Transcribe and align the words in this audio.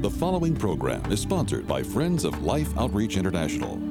The 0.00 0.08
following 0.08 0.54
program 0.54 1.10
is 1.10 1.18
sponsored 1.20 1.66
by 1.66 1.82
Friends 1.82 2.22
of 2.22 2.44
Life 2.44 2.68
Outreach 2.78 3.16
International. 3.16 3.82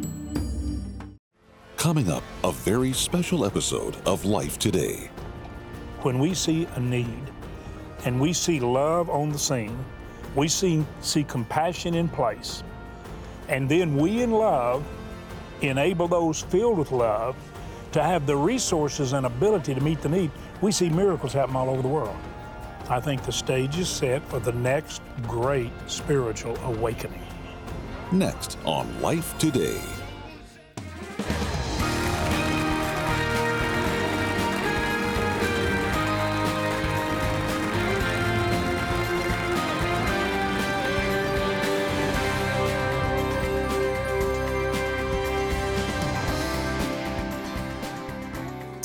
Coming 1.75 2.09
up, 2.09 2.23
a 2.45 2.53
very 2.53 2.93
special 2.93 3.43
episode 3.43 3.97
of 4.05 4.23
Life 4.23 4.57
Today. 4.57 5.11
When 6.03 6.17
we 6.17 6.33
see 6.33 6.65
a 6.75 6.79
need 6.79 7.29
and 8.05 8.21
we 8.21 8.31
see 8.31 8.61
love 8.61 9.09
on 9.09 9.31
the 9.31 9.37
scene, 9.37 9.77
we 10.33 10.47
see, 10.47 10.85
see 11.01 11.25
compassion 11.25 11.93
in 11.93 12.07
place, 12.07 12.63
and 13.49 13.67
then 13.67 13.97
we 13.97 14.21
in 14.21 14.31
love 14.31 14.85
enable 15.59 16.07
those 16.07 16.41
filled 16.41 16.77
with 16.77 16.93
love 16.93 17.35
to 17.91 18.01
have 18.01 18.25
the 18.25 18.35
resources 18.37 19.11
and 19.11 19.25
ability 19.25 19.75
to 19.75 19.81
meet 19.81 19.99
the 19.99 20.07
need, 20.07 20.31
we 20.61 20.71
see 20.71 20.87
miracles 20.87 21.33
happen 21.33 21.57
all 21.57 21.69
over 21.69 21.81
the 21.81 21.87
world. 21.89 22.15
I 22.89 23.01
think 23.01 23.23
the 23.23 23.33
stage 23.33 23.77
is 23.77 23.89
set 23.89 24.23
for 24.29 24.39
the 24.39 24.53
next 24.53 25.01
great 25.23 25.73
spiritual 25.87 26.55
awakening. 26.63 27.21
Next 28.13 28.57
on 28.63 29.01
Life 29.01 29.37
Today. 29.37 29.81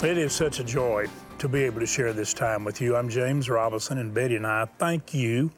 It 0.03 0.19
is 0.19 0.33
such 0.33 0.59
a 0.59 0.65
joy 0.65 1.07
to 1.43 1.49
be 1.49 1.65
able 1.65 1.81
to 1.81 1.87
share 1.87 2.13
this 2.13 2.33
time 2.33 2.63
with 2.63 2.81
you. 2.81 2.95
I'm 2.95 3.09
James 3.09 3.51
Robison, 3.51 3.99
and 3.99 4.15
Betty 4.15 4.37
and 4.37 4.47
I 4.47 4.67
thank 4.79 5.13
you. 5.13 5.51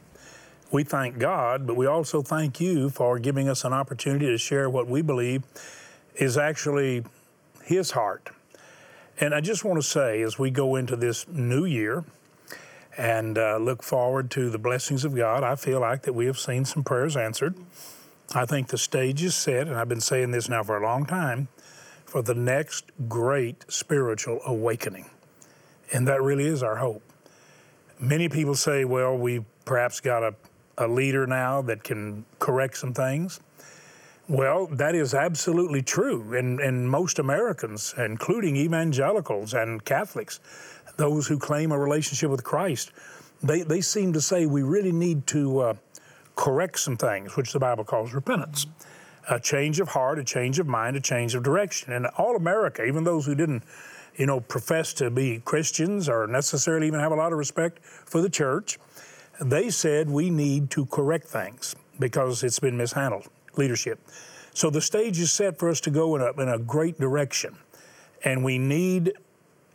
We 0.71 0.83
thank 0.83 1.19
God, 1.19 1.67
but 1.67 1.77
we 1.77 1.85
also 1.85 2.23
thank 2.23 2.59
you 2.59 2.89
for 2.89 3.19
giving 3.19 3.51
us 3.51 3.65
an 3.65 3.75
opportunity 3.75 4.25
to 4.25 4.39
share 4.39 4.71
what 4.71 4.87
we 4.87 5.03
believe 5.03 5.43
is 6.15 6.39
actually 6.39 7.05
His 7.65 7.91
heart. 7.91 8.31
And 9.21 9.35
I 9.35 9.43
just 9.43 9.63
want 9.63 9.79
to 9.79 9.87
say, 9.87 10.23
as 10.23 10.39
we 10.39 10.51
go 10.51 10.77
into 10.77 10.97
this 10.97 11.29
new 11.29 11.67
year 11.67 12.03
and 12.97 13.37
uh, 13.37 13.59
look 13.59 13.83
forward 13.83 14.31
to 14.31 14.49
the 14.49 14.59
blessings 14.59 15.05
of 15.05 15.15
God, 15.15 15.45
I 15.45 15.55
feel 15.55 15.81
like 15.81 16.05
that 16.05 16.15
we 16.15 16.25
have 16.25 16.39
seen 16.39 16.65
some 16.65 16.83
prayers 16.83 17.15
answered. 17.15 17.57
I 18.35 18.47
think 18.47 18.69
the 18.69 18.79
stage 18.79 19.23
is 19.23 19.35
set, 19.35 19.69
and 19.69 19.77
I've 19.77 19.91
been 19.91 20.01
saying 20.01 20.31
this 20.31 20.49
now 20.49 20.63
for 20.63 20.79
a 20.79 20.83
long 20.83 21.05
time, 21.05 21.49
for 22.07 22.23
the 22.23 22.35
next 22.35 22.87
great 23.07 23.67
spiritual 23.69 24.41
awakening. 24.47 25.11
And 25.93 26.09
that 26.09 26.23
really 26.23 26.47
is 26.47 26.63
our 26.63 26.77
hope. 26.77 27.03
Many 28.01 28.29
people 28.29 28.55
say, 28.55 28.85
well, 28.85 29.17
we've 29.17 29.45
perhaps 29.65 30.01
got 30.01 30.23
a, 30.23 30.35
a 30.79 30.89
leader 30.89 31.27
now 31.27 31.63
that 31.63 31.85
can 31.85 32.25
correct 32.39 32.77
some 32.77 32.93
things. 32.93 33.41
Well, 34.29 34.67
that 34.69 34.95
is 34.95 35.13
absolutely 35.13 35.83
true. 35.83 36.35
And, 36.35 36.59
and 36.59 36.91
most 36.91 37.19
Americans, 37.19 37.95
including 37.99 38.57
evangelicals 38.57 39.53
and 39.53 39.85
Catholics, 39.85 40.41
those 40.97 41.27
who 41.27 41.39
claim 41.39 41.73
a 41.73 41.79
relationship 41.79 42.31
with 42.31 42.43
Christ, 42.43 42.93
they, 43.43 43.63
they 43.63 43.83
seem 43.83 44.13
to 44.15 44.21
say 44.21 44.47
we 44.47 44.63
really 44.63 44.93
need 44.93 45.27
to 45.29 45.61
uh, 45.61 45.75
correct 46.37 46.79
some 46.79 46.97
things, 46.97 47.37
which 47.37 47.53
the 47.53 47.59
Bible 47.59 47.85
calls 47.85 48.15
repentance. 48.15 48.67
A 49.29 49.39
change 49.39 49.81
of 49.81 49.89
heart, 49.89 50.19
a 50.19 50.25
change 50.25 50.59
of 50.59 50.67
mind, 50.67 50.97
a 50.97 51.01
change 51.01 51.35
of 51.35 51.43
direction. 51.43 51.93
And 51.93 52.07
all 52.19 52.37
America, 52.37 52.85
even 52.85 53.05
those 53.05 53.27
who 53.27 53.35
didn't 53.35 53.63
you 54.17 54.27
know, 54.27 54.41
profess 54.41 54.93
to 54.95 55.11
be 55.11 55.41
Christians 55.45 56.09
or 56.09 56.27
necessarily 56.27 56.87
even 56.87 57.01
have 57.01 57.13
a 57.13 57.17
lot 57.17 57.33
of 57.33 57.39
respect 57.39 57.85
for 57.85 58.21
the 58.21 58.31
church, 58.31 58.79
they 59.41 59.71
said 59.71 60.09
we 60.09 60.31
need 60.31 60.71
to 60.71 60.87
correct 60.87 61.27
things 61.27 61.75
because 61.99 62.43
it's 62.43 62.59
been 62.59 62.77
mishandled, 62.77 63.29
leadership. 63.57 63.99
So 64.53 64.71
the 64.71 64.81
stage 64.81 65.19
is 65.19 65.33
set 65.33 65.59
for 65.59 65.69
us 65.69 65.81
to 65.83 65.91
go 65.91 66.15
in 66.15 66.23
a, 66.23 66.31
in 66.41 66.49
a 66.49 66.59
great 66.59 66.99
direction. 66.99 67.57
And 68.25 68.45
we 68.45 68.59
need 68.59 69.13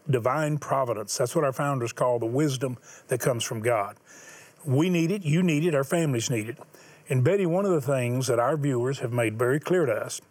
divine 0.10 0.58
providence. 0.58 1.18
That's 1.18 1.36
what 1.36 1.44
our 1.44 1.54
founders 1.54 1.92
call 1.92 2.18
the 2.20 2.26
wisdom 2.26 2.78
that 3.10 3.20
comes 3.20 3.44
from 3.44 3.62
God. 3.62 3.98
We 4.66 4.90
need 4.90 5.12
it, 5.12 5.24
you 5.24 5.44
need 5.44 5.66
it, 5.66 5.76
our 5.76 5.84
families 5.84 6.30
need 6.30 6.50
it. 6.50 6.58
And 7.10 7.24
Betty, 7.24 7.46
one 7.46 7.66
of 7.66 7.72
the 7.72 7.82
things 7.82 8.28
that 8.28 8.40
our 8.40 8.56
viewers 8.56 9.00
have 9.00 9.12
made 9.12 9.38
very 9.38 9.60
clear 9.60 9.86
to 9.86 9.94
us, 9.94 10.22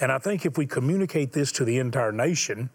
and 0.00 0.10
I 0.10 0.18
think 0.18 0.46
if 0.46 0.56
we 0.56 0.66
communicate 0.66 1.32
this 1.32 1.52
to 1.52 1.64
the 1.64 1.78
entire 1.78 2.12
nation, 2.12 2.70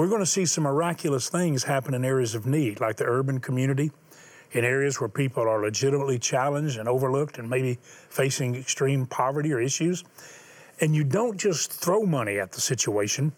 we're 0.00 0.08
going 0.08 0.20
to 0.20 0.24
see 0.24 0.46
some 0.46 0.64
miraculous 0.64 1.28
things 1.28 1.64
happen 1.64 1.92
in 1.92 2.06
areas 2.06 2.34
of 2.34 2.46
need, 2.46 2.80
like 2.80 2.96
the 2.96 3.04
urban 3.04 3.38
community, 3.38 3.90
in 4.52 4.64
areas 4.64 4.98
where 4.98 5.10
people 5.10 5.42
are 5.42 5.60
legitimately 5.60 6.18
challenged 6.18 6.78
and 6.78 6.88
overlooked 6.88 7.36
and 7.36 7.50
maybe 7.50 7.78
facing 8.08 8.54
extreme 8.54 9.04
poverty 9.04 9.52
or 9.52 9.60
issues. 9.60 10.02
And 10.80 10.96
you 10.96 11.04
don't 11.04 11.36
just 11.36 11.70
throw 11.70 12.04
money 12.04 12.38
at 12.38 12.52
the 12.52 12.62
situation, 12.62 13.32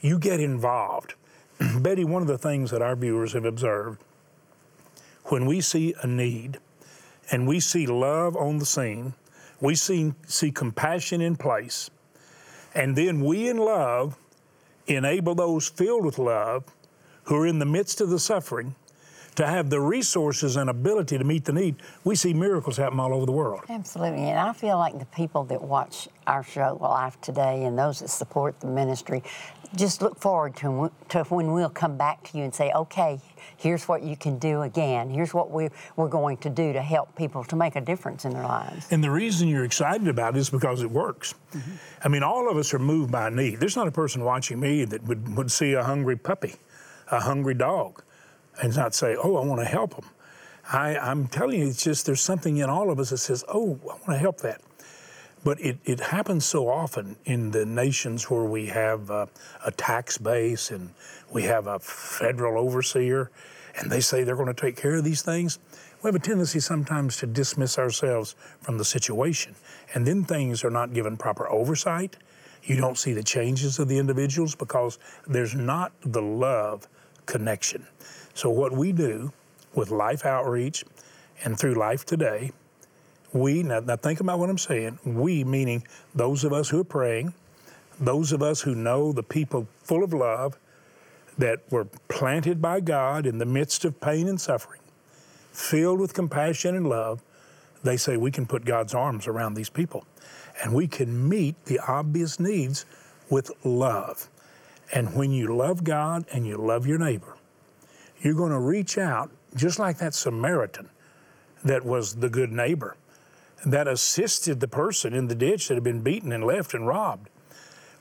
you 0.00 0.18
get 0.18 0.40
involved. 0.40 1.14
Betty, 1.78 2.04
one 2.04 2.20
of 2.20 2.26
the 2.26 2.36
things 2.36 2.72
that 2.72 2.82
our 2.82 2.96
viewers 2.96 3.32
have 3.34 3.44
observed 3.44 4.02
when 5.26 5.46
we 5.46 5.60
see 5.60 5.94
a 6.02 6.06
need 6.08 6.58
and 7.30 7.46
we 7.46 7.60
see 7.60 7.86
love 7.86 8.36
on 8.36 8.58
the 8.58 8.66
scene, 8.66 9.14
we 9.60 9.76
see, 9.76 10.14
see 10.26 10.50
compassion 10.50 11.20
in 11.20 11.36
place, 11.36 11.90
and 12.74 12.96
then 12.96 13.20
we 13.20 13.48
in 13.48 13.58
love 13.58 14.18
enable 14.86 15.34
those 15.34 15.68
filled 15.68 16.04
with 16.04 16.18
love 16.18 16.64
who 17.24 17.36
are 17.36 17.46
in 17.46 17.58
the 17.58 17.66
midst 17.66 18.00
of 18.00 18.10
the 18.10 18.18
suffering 18.18 18.74
to 19.36 19.46
have 19.46 19.70
the 19.70 19.80
resources 19.80 20.56
and 20.56 20.68
ability 20.68 21.18
to 21.18 21.24
meet 21.24 21.44
the 21.44 21.52
need, 21.52 21.76
we 22.04 22.14
see 22.14 22.34
miracles 22.34 22.76
happen 22.76 23.00
all 23.00 23.14
over 23.14 23.26
the 23.26 23.32
world. 23.32 23.62
Absolutely. 23.68 24.24
And 24.24 24.38
I 24.38 24.52
feel 24.52 24.78
like 24.78 24.98
the 24.98 25.06
people 25.06 25.44
that 25.44 25.62
watch 25.62 26.08
our 26.26 26.42
show 26.42 26.78
Life 26.80 27.20
Today 27.20 27.64
and 27.64 27.78
those 27.78 28.00
that 28.00 28.08
support 28.08 28.60
the 28.60 28.66
ministry 28.66 29.22
just 29.74 30.02
look 30.02 30.18
forward 30.18 30.54
to, 30.56 30.90
to 31.08 31.24
when 31.24 31.52
we'll 31.52 31.70
come 31.70 31.96
back 31.96 32.22
to 32.24 32.36
you 32.36 32.44
and 32.44 32.54
say, 32.54 32.70
okay, 32.72 33.18
here's 33.56 33.88
what 33.88 34.02
you 34.02 34.16
can 34.16 34.38
do 34.38 34.62
again. 34.62 35.08
Here's 35.08 35.32
what 35.32 35.50
we, 35.50 35.70
we're 35.96 36.08
going 36.08 36.36
to 36.38 36.50
do 36.50 36.72
to 36.72 36.82
help 36.82 37.14
people 37.16 37.42
to 37.44 37.56
make 37.56 37.76
a 37.76 37.80
difference 37.80 38.24
in 38.24 38.32
their 38.32 38.42
lives. 38.42 38.86
And 38.90 39.02
the 39.02 39.10
reason 39.10 39.48
you're 39.48 39.64
excited 39.64 40.08
about 40.08 40.36
it 40.36 40.40
is 40.40 40.50
because 40.50 40.82
it 40.82 40.90
works. 40.90 41.34
Mm-hmm. 41.54 41.70
I 42.04 42.08
mean, 42.08 42.22
all 42.22 42.50
of 42.50 42.56
us 42.56 42.74
are 42.74 42.78
moved 42.78 43.10
by 43.10 43.30
need. 43.30 43.60
There's 43.60 43.76
not 43.76 43.88
a 43.88 43.92
person 43.92 44.24
watching 44.24 44.60
me 44.60 44.84
that 44.84 45.04
would, 45.04 45.36
would 45.36 45.50
see 45.50 45.72
a 45.72 45.82
hungry 45.82 46.16
puppy, 46.16 46.56
a 47.10 47.20
hungry 47.20 47.54
dog, 47.54 48.02
and 48.60 48.74
not 48.76 48.94
say, 48.94 49.16
oh, 49.16 49.36
I 49.36 49.44
want 49.44 49.60
to 49.60 49.66
help 49.66 49.94
them. 49.96 50.10
I, 50.70 50.96
I'm 50.96 51.26
telling 51.26 51.60
you, 51.60 51.68
it's 51.68 51.82
just 51.82 52.06
there's 52.06 52.20
something 52.20 52.58
in 52.58 52.70
all 52.70 52.90
of 52.90 52.98
us 52.98 53.10
that 53.10 53.18
says, 53.18 53.44
oh, 53.48 53.78
I 53.84 53.86
want 53.86 54.06
to 54.06 54.18
help 54.18 54.38
that. 54.42 54.60
But 55.44 55.60
it, 55.60 55.78
it 55.84 55.98
happens 55.98 56.44
so 56.44 56.68
often 56.68 57.16
in 57.24 57.50
the 57.50 57.66
nations 57.66 58.30
where 58.30 58.44
we 58.44 58.66
have 58.66 59.10
a 59.10 59.28
tax 59.76 60.16
base 60.16 60.70
and 60.70 60.90
we 61.32 61.42
have 61.44 61.66
a 61.66 61.80
federal 61.80 62.62
overseer 62.62 63.30
and 63.76 63.90
they 63.90 64.00
say 64.00 64.22
they're 64.22 64.36
going 64.36 64.54
to 64.54 64.60
take 64.60 64.76
care 64.76 64.94
of 64.94 65.04
these 65.04 65.22
things. 65.22 65.58
We 66.02 66.08
have 66.08 66.14
a 66.14 66.20
tendency 66.20 66.60
sometimes 66.60 67.16
to 67.18 67.26
dismiss 67.26 67.78
ourselves 67.78 68.34
from 68.60 68.78
the 68.78 68.84
situation. 68.84 69.54
And 69.94 70.06
then 70.06 70.24
things 70.24 70.64
are 70.64 70.70
not 70.70 70.92
given 70.92 71.16
proper 71.16 71.48
oversight. 71.48 72.16
You 72.64 72.76
don't 72.76 72.98
see 72.98 73.12
the 73.12 73.22
changes 73.22 73.78
of 73.78 73.88
the 73.88 73.98
individuals 73.98 74.54
because 74.54 74.98
there's 75.26 75.54
not 75.54 75.92
the 76.02 76.22
love 76.22 76.88
connection. 77.26 77.86
So, 78.34 78.50
what 78.50 78.72
we 78.72 78.92
do 78.92 79.32
with 79.74 79.90
Life 79.90 80.24
Outreach 80.24 80.84
and 81.44 81.58
through 81.58 81.74
Life 81.74 82.04
Today 82.04 82.52
we, 83.32 83.62
now, 83.62 83.80
now 83.80 83.96
think 83.96 84.20
about 84.20 84.38
what 84.38 84.50
I'm 84.50 84.58
saying, 84.58 84.98
we 85.04 85.44
meaning 85.44 85.84
those 86.14 86.44
of 86.44 86.52
us 86.52 86.68
who 86.68 86.80
are 86.80 86.84
praying, 86.84 87.32
those 87.98 88.32
of 88.32 88.42
us 88.42 88.60
who 88.60 88.74
know 88.74 89.12
the 89.12 89.22
people 89.22 89.66
full 89.82 90.04
of 90.04 90.12
love 90.12 90.58
that 91.38 91.60
were 91.70 91.86
planted 92.08 92.60
by 92.60 92.80
God 92.80 93.26
in 93.26 93.38
the 93.38 93.46
midst 93.46 93.84
of 93.84 94.00
pain 94.00 94.28
and 94.28 94.40
suffering, 94.40 94.80
filled 95.50 96.00
with 96.00 96.12
compassion 96.12 96.74
and 96.74 96.88
love, 96.88 97.22
they 97.82 97.96
say 97.96 98.16
we 98.16 98.30
can 98.30 98.46
put 98.46 98.64
God's 98.64 98.94
arms 98.94 99.26
around 99.26 99.54
these 99.54 99.70
people 99.70 100.04
and 100.62 100.74
we 100.74 100.86
can 100.86 101.28
meet 101.28 101.64
the 101.64 101.80
obvious 101.80 102.38
needs 102.38 102.84
with 103.30 103.50
love. 103.64 104.28
And 104.92 105.14
when 105.14 105.32
you 105.32 105.56
love 105.56 105.84
God 105.84 106.26
and 106.32 106.46
you 106.46 106.58
love 106.58 106.86
your 106.86 106.98
neighbor, 106.98 107.34
you're 108.22 108.34
going 108.34 108.52
to 108.52 108.58
reach 108.58 108.96
out 108.96 109.30
just 109.54 109.78
like 109.78 109.98
that 109.98 110.14
Samaritan 110.14 110.88
that 111.64 111.84
was 111.84 112.16
the 112.16 112.30
good 112.30 112.52
neighbor 112.52 112.96
that 113.64 113.86
assisted 113.86 114.60
the 114.60 114.68
person 114.68 115.12
in 115.12 115.28
the 115.28 115.34
ditch 115.34 115.68
that 115.68 115.74
had 115.74 115.84
been 115.84 116.00
beaten 116.00 116.32
and 116.32 116.44
left 116.44 116.74
and 116.74 116.86
robbed. 116.86 117.28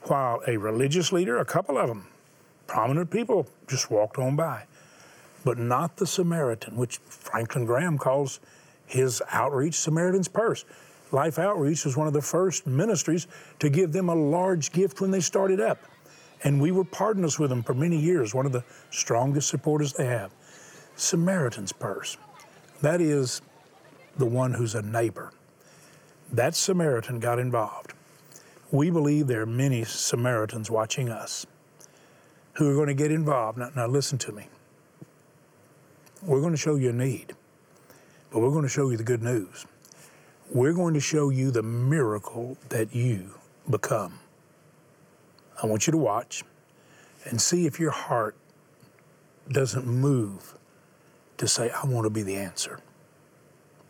While 0.03 0.41
a 0.47 0.57
religious 0.57 1.11
leader, 1.11 1.37
a 1.37 1.45
couple 1.45 1.77
of 1.77 1.87
them, 1.87 2.07
prominent 2.65 3.11
people, 3.11 3.47
just 3.67 3.91
walked 3.91 4.17
on 4.17 4.35
by. 4.35 4.63
But 5.43 5.59
not 5.59 5.97
the 5.97 6.07
Samaritan, 6.07 6.75
which 6.75 6.97
Franklin 6.97 7.65
Graham 7.65 7.97
calls 7.97 8.39
his 8.85 9.21
outreach 9.31 9.75
Samaritan's 9.75 10.27
Purse. 10.27 10.65
Life 11.11 11.39
Outreach 11.39 11.85
was 11.85 11.97
one 11.97 12.07
of 12.07 12.13
the 12.13 12.21
first 12.21 12.65
ministries 12.65 13.27
to 13.59 13.69
give 13.69 13.91
them 13.91 14.09
a 14.09 14.15
large 14.15 14.71
gift 14.71 15.01
when 15.01 15.11
they 15.11 15.19
started 15.19 15.59
up. 15.59 15.79
And 16.43 16.59
we 16.59 16.71
were 16.71 16.83
partners 16.83 17.37
with 17.37 17.49
them 17.49 17.63
for 17.63 17.73
many 17.73 17.97
years, 17.97 18.33
one 18.33 18.45
of 18.45 18.51
the 18.51 18.63
strongest 18.89 19.49
supporters 19.49 19.93
they 19.93 20.07
have. 20.07 20.31
Samaritan's 20.95 21.71
Purse. 21.71 22.17
That 22.81 22.99
is 22.99 23.41
the 24.17 24.25
one 24.25 24.53
who's 24.53 24.75
a 24.75 24.81
neighbor 24.81 25.31
that 26.31 26.55
Samaritan 26.55 27.19
got 27.19 27.39
involved. 27.39 27.93
We 28.71 28.89
believe 28.89 29.27
there 29.27 29.41
are 29.41 29.45
many 29.45 29.83
Samaritans 29.83 30.71
watching 30.71 31.09
us 31.09 31.45
who 32.53 32.69
are 32.71 32.73
going 32.73 32.87
to 32.87 32.93
get 32.93 33.11
involved. 33.11 33.57
Now, 33.57 33.69
now 33.75 33.87
listen 33.87 34.17
to 34.19 34.31
me. 34.31 34.47
We're 36.23 36.39
going 36.39 36.53
to 36.53 36.57
show 36.57 36.75
you 36.75 36.89
a 36.89 36.93
need, 36.93 37.33
but 38.31 38.39
we're 38.39 38.51
going 38.51 38.63
to 38.63 38.69
show 38.69 38.89
you 38.89 38.97
the 38.97 39.03
good 39.03 39.23
news. 39.23 39.65
We're 40.49 40.73
going 40.73 40.93
to 40.93 40.99
show 40.99 41.29
you 41.29 41.51
the 41.51 41.63
miracle 41.63 42.57
that 42.69 42.95
you 42.95 43.31
become. 43.69 44.20
I 45.61 45.67
want 45.67 45.85
you 45.85 45.91
to 45.91 45.97
watch 45.97 46.43
and 47.25 47.39
see 47.39 47.67
if 47.67 47.79
your 47.79 47.91
heart 47.91 48.35
doesn't 49.49 49.85
move 49.85 50.57
to 51.37 51.47
say, 51.47 51.69
I 51.69 51.85
want 51.85 52.05
to 52.05 52.09
be 52.09 52.23
the 52.23 52.35
answer. 52.35 52.79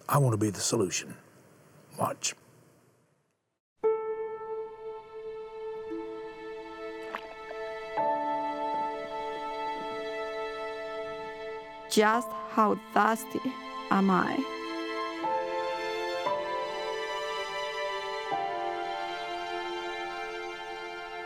I 0.09 0.17
want 0.17 0.33
to 0.33 0.37
be 0.37 0.49
the 0.49 0.59
solution. 0.59 1.15
Watch. 1.97 2.35
Just 11.89 12.27
how 12.51 12.79
thirsty 12.93 13.41
am 13.91 14.09
I? 14.09 14.60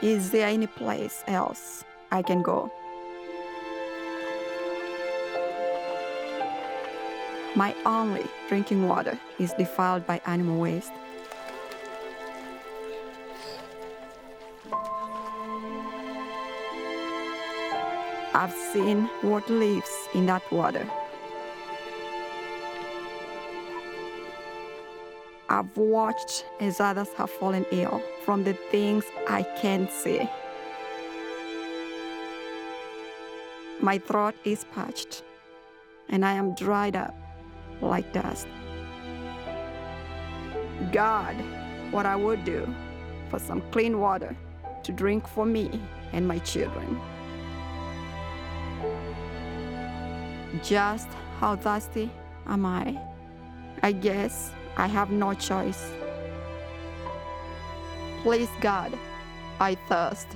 Is 0.06 0.30
there 0.30 0.48
any 0.48 0.68
place 0.68 1.24
else 1.26 1.84
I 2.12 2.22
can 2.22 2.44
go? 2.44 2.72
My 7.56 7.76
only 7.88 8.28
drinking 8.48 8.88
water 8.88 9.20
is 9.40 9.52
defiled 9.54 10.06
by 10.06 10.22
animal 10.28 10.62
waste. 10.62 10.92
I've 18.36 18.54
seen 18.54 19.10
what 19.24 19.50
lives 19.50 19.90
in 20.14 20.28
that 20.28 20.44
water. 20.52 20.88
I've 25.48 25.78
watched 25.78 26.46
as 26.60 26.80
others 26.80 27.10
have 27.18 27.30
fallen 27.30 27.66
ill 27.72 28.02
from 28.24 28.44
the 28.44 28.54
things 28.72 29.04
I 29.28 29.44
can't 29.62 29.92
see. 29.92 30.28
My 33.80 34.00
throat 34.00 34.34
is 34.44 34.66
parched, 34.74 35.22
and 36.10 36.26
I 36.26 36.34
am 36.34 36.56
dried 36.56 36.96
up 36.96 37.14
like 37.80 38.12
dust. 38.12 38.48
God, 40.92 41.36
what 41.92 42.08
I 42.08 42.16
would 42.16 42.44
do 42.44 42.68
for 43.30 43.38
some 43.38 43.62
clean 43.70 44.00
water 44.00 44.36
to 44.82 44.92
drink 44.92 45.28
for 45.28 45.46
me 45.46 45.80
and 46.12 46.28
my 46.28 46.40
children. 46.40 47.00
Just 50.64 51.10
how 51.40 51.56
thirsty 51.56 52.10
am 52.48 52.66
I? 52.66 53.00
I 53.84 53.92
guess 53.92 54.55
I 54.78 54.88
have 54.88 55.10
no 55.10 55.34
choice. 55.34 55.92
Please, 58.24 58.50
God, 58.60 58.98
I 59.60 59.76
thirst. 59.88 60.28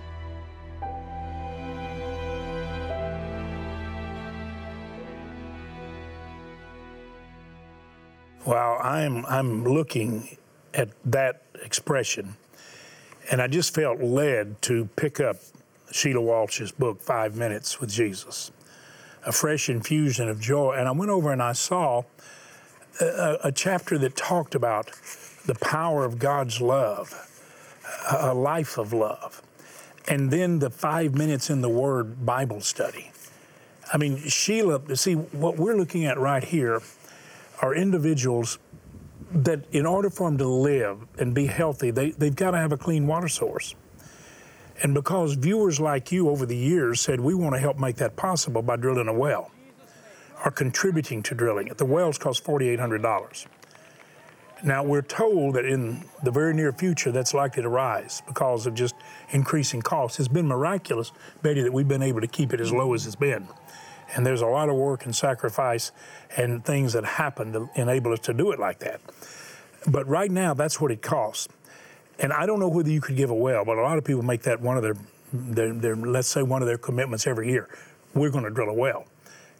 Well, 8.46 8.80
I'm 8.82 9.26
I'm 9.26 9.64
looking 9.66 10.38
at 10.74 10.90
that 11.06 11.44
expression, 11.64 12.36
and 13.30 13.42
I 13.42 13.48
just 13.48 13.76
felt 13.76 14.00
led 14.00 14.62
to 14.64 14.88
pick 14.96 15.20
up 15.20 15.38
Sheila 15.92 16.22
Walsh's 16.22 16.72
book, 16.72 17.02
Five 17.02 17.36
Minutes 17.36 17.82
with 17.82 17.92
Jesus, 17.92 18.52
a 19.26 19.32
fresh 19.32 19.70
infusion 19.70 20.30
of 20.30 20.40
joy. 20.40 20.76
And 20.78 20.88
I 20.88 20.92
went 20.92 21.12
over 21.12 21.34
and 21.34 21.44
I 21.44 21.52
saw 21.52 22.04
a, 23.00 23.38
a 23.46 23.52
chapter 23.52 23.98
that 23.98 24.16
talked 24.16 24.56
about 24.56 24.92
the 25.46 25.56
power 25.56 26.06
of 26.06 26.20
God's 26.20 26.62
love, 26.62 27.14
a 28.12 28.34
life 28.34 28.78
of 28.78 28.94
love, 28.94 29.42
and 30.08 30.32
then 30.32 30.60
the 30.60 30.70
five 30.70 31.16
minutes 31.16 31.50
in 31.50 31.62
the 31.62 31.70
Word 31.70 32.26
Bible 32.26 32.62
study. 32.62 33.12
I 33.92 33.98
mean, 33.98 34.18
Sheila, 34.18 34.96
see, 34.96 35.14
what 35.14 35.58
we're 35.58 35.76
looking 35.76 36.06
at 36.06 36.20
right 36.20 36.44
here 36.44 36.82
are 37.62 37.74
individuals 37.74 38.60
that, 39.32 39.66
in 39.72 39.86
order 39.86 40.10
for 40.10 40.30
them 40.30 40.38
to 40.38 40.48
live 40.48 41.06
and 41.18 41.34
be 41.34 41.46
healthy, 41.48 41.92
they, 41.92 42.12
they've 42.12 42.36
got 42.36 42.52
to 42.52 42.58
have 42.58 42.72
a 42.72 42.78
clean 42.78 43.08
water 43.08 43.28
source. 43.28 43.76
And 44.82 44.94
because 44.94 45.34
viewers 45.34 45.80
like 45.80 46.12
you 46.12 46.30
over 46.30 46.46
the 46.46 46.56
years 46.56 47.02
said, 47.02 47.20
we 47.20 47.34
want 47.34 47.54
to 47.56 47.60
help 47.60 47.78
make 47.78 47.98
that 47.98 48.16
possible 48.16 48.62
by 48.62 48.76
drilling 48.76 49.08
a 49.08 49.14
well, 49.14 49.52
are 50.44 50.52
contributing 50.52 51.22
to 51.24 51.36
drilling. 51.36 51.72
The 51.76 51.86
wells 51.86 52.18
cost 52.18 52.44
$4,800. 52.44 53.46
Now, 54.64 54.84
we're 54.84 55.02
told 55.02 55.56
that 55.56 55.66
in 55.66 56.04
the 56.22 56.32
very 56.32 56.54
near 56.54 56.74
future 56.74 57.12
that's 57.12 57.34
likely 57.34 57.64
to 57.64 57.70
rise 57.70 58.22
because 58.28 58.66
of 58.66 58.74
just 58.74 58.94
increasing 59.30 59.82
costs. 59.82 60.20
It's 60.20 60.28
been 60.28 60.48
miraculous, 60.48 61.14
Betty, 61.42 61.62
that 61.62 61.72
we've 61.72 61.88
been 61.88 62.02
able 62.02 62.20
to 62.20 62.28
keep 62.28 62.54
it 62.54 62.60
as 62.60 62.74
low 62.74 62.94
as 62.94 63.06
it's 63.06 63.16
been. 63.16 63.48
And 64.16 64.26
there's 64.26 64.42
a 64.42 64.48
lot 64.48 64.68
of 64.68 64.76
work 64.76 65.06
and 65.06 65.16
sacrifice 65.16 65.92
and 66.36 66.66
things 66.66 66.94
that 66.94 67.06
happen 67.06 67.54
to 67.54 67.70
enable 67.76 68.12
us 68.12 68.20
to 68.22 68.34
do 68.34 68.52
it 68.52 68.60
like 68.60 68.80
that. 68.80 69.00
But 69.88 70.08
right 70.08 70.32
now, 70.32 70.54
that's 70.54 70.82
what 70.82 70.92
it 70.92 71.02
costs. 71.02 71.48
And 72.18 72.34
I 72.34 72.46
don't 72.46 72.60
know 72.60 72.68
whether 72.68 72.90
you 72.90 73.00
could 73.00 73.16
give 73.16 73.30
a 73.30 73.36
well, 73.36 73.64
but 73.64 73.78
a 73.78 73.82
lot 73.82 73.98
of 73.98 74.04
people 74.04 74.24
make 74.24 74.42
that 74.42 74.60
one 74.60 74.76
of 74.76 74.84
their, 74.84 74.96
their, 75.32 75.74
their 75.74 75.96
let's 75.96 76.28
say, 76.28 76.44
one 76.44 76.62
of 76.62 76.68
their 76.68 76.78
commitments 76.78 77.28
every 77.28 77.50
year. 77.50 77.70
We're 78.14 78.30
going 78.30 78.44
to 78.44 78.50
drill 78.50 78.70
a 78.70 78.74
well. 78.74 79.06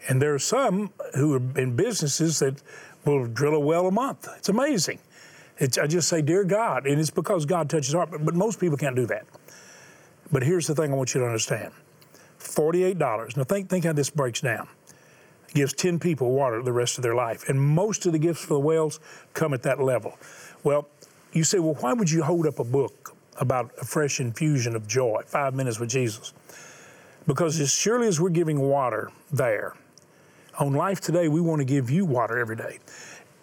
And 0.08 0.22
there 0.22 0.34
are 0.34 0.40
some 0.40 0.92
who 1.16 1.34
are 1.34 1.60
in 1.60 1.76
businesses 1.76 2.40
that 2.40 2.62
will 3.06 3.26
drill 3.26 3.56
a 3.56 3.60
well 3.60 3.88
a 3.88 3.92
month. 3.92 4.28
It's 4.38 4.50
amazing. 4.50 5.00
It's, 5.58 5.78
I 5.78 5.88
just 5.88 6.08
say, 6.08 6.22
Dear 6.22 6.44
God, 6.44 6.88
and 6.88 7.00
it's 7.00 7.10
because 7.10 7.46
God 7.46 7.70
touches 7.70 7.94
our 7.94 8.08
heart, 8.08 8.24
but 8.24 8.34
most 8.34 8.60
people 8.60 8.78
can't 8.78 8.96
do 8.96 9.06
that. 9.08 9.26
But 10.32 10.44
here's 10.44 10.68
the 10.68 10.76
thing 10.76 10.92
I 10.92 10.96
want 10.96 11.14
you 11.14 11.22
to 11.22 11.26
understand 11.26 11.74
$48. 12.40 13.38
Now, 13.38 13.44
think, 13.44 13.70
think 13.70 13.86
how 13.86 13.94
this 13.94 14.10
breaks 14.10 14.42
down. 14.42 14.68
It 15.50 15.56
gives 15.56 15.74
10 15.74 16.00
people 16.00 16.32
water 16.32 16.62
the 16.62 16.72
rest 16.72 16.98
of 16.98 17.04
their 17.04 17.16
life. 17.16 17.50
And 17.50 17.60
most 17.60 18.06
of 18.06 18.14
the 18.14 18.20
gifts 18.20 18.42
for 18.42 18.54
the 18.54 18.60
wells 18.60 19.00
come 19.34 19.54
at 19.54 19.64
that 19.64 19.82
level. 19.82 20.18
Well, 20.64 20.88
you 21.34 21.44
say, 21.44 21.60
well, 21.60 21.76
why 21.76 21.94
would 21.94 22.10
you 22.10 22.24
hold 22.24 22.46
up 22.48 22.60
a 22.60 22.64
book 22.64 23.16
about 23.38 23.72
a 23.82 23.86
fresh 23.86 24.20
infusion 24.20 24.76
of 24.76 24.88
joy, 24.88 25.22
five 25.26 25.54
minutes 25.54 25.80
with 25.80 25.90
Jesus? 25.90 26.34
Because 27.28 27.60
as 27.60 27.72
surely 27.72 28.08
as 28.08 28.20
we're 28.20 28.30
giving 28.30 28.60
water 28.60 29.12
there, 29.32 29.76
on 30.60 30.74
Life 30.74 31.00
Today, 31.00 31.30
we 31.30 31.40
want 31.40 31.60
to 31.60 31.66
give 31.66 31.90
you 31.90 32.06
water 32.06 32.38
every 32.38 32.58
day. 32.58 32.80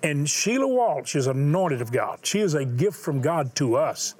And 0.03 0.29
Sheila 0.29 0.69
Walsh 0.69 1.17
is 1.17 1.27
anointed 1.27 1.81
of 1.81 1.91
God. 1.91 2.21
She 2.23 2.41
is 2.41 2.55
a 2.55 2.65
gift 2.65 2.99
from 2.99 3.23
God 3.23 3.55
to 3.57 3.77
us 3.77 4.15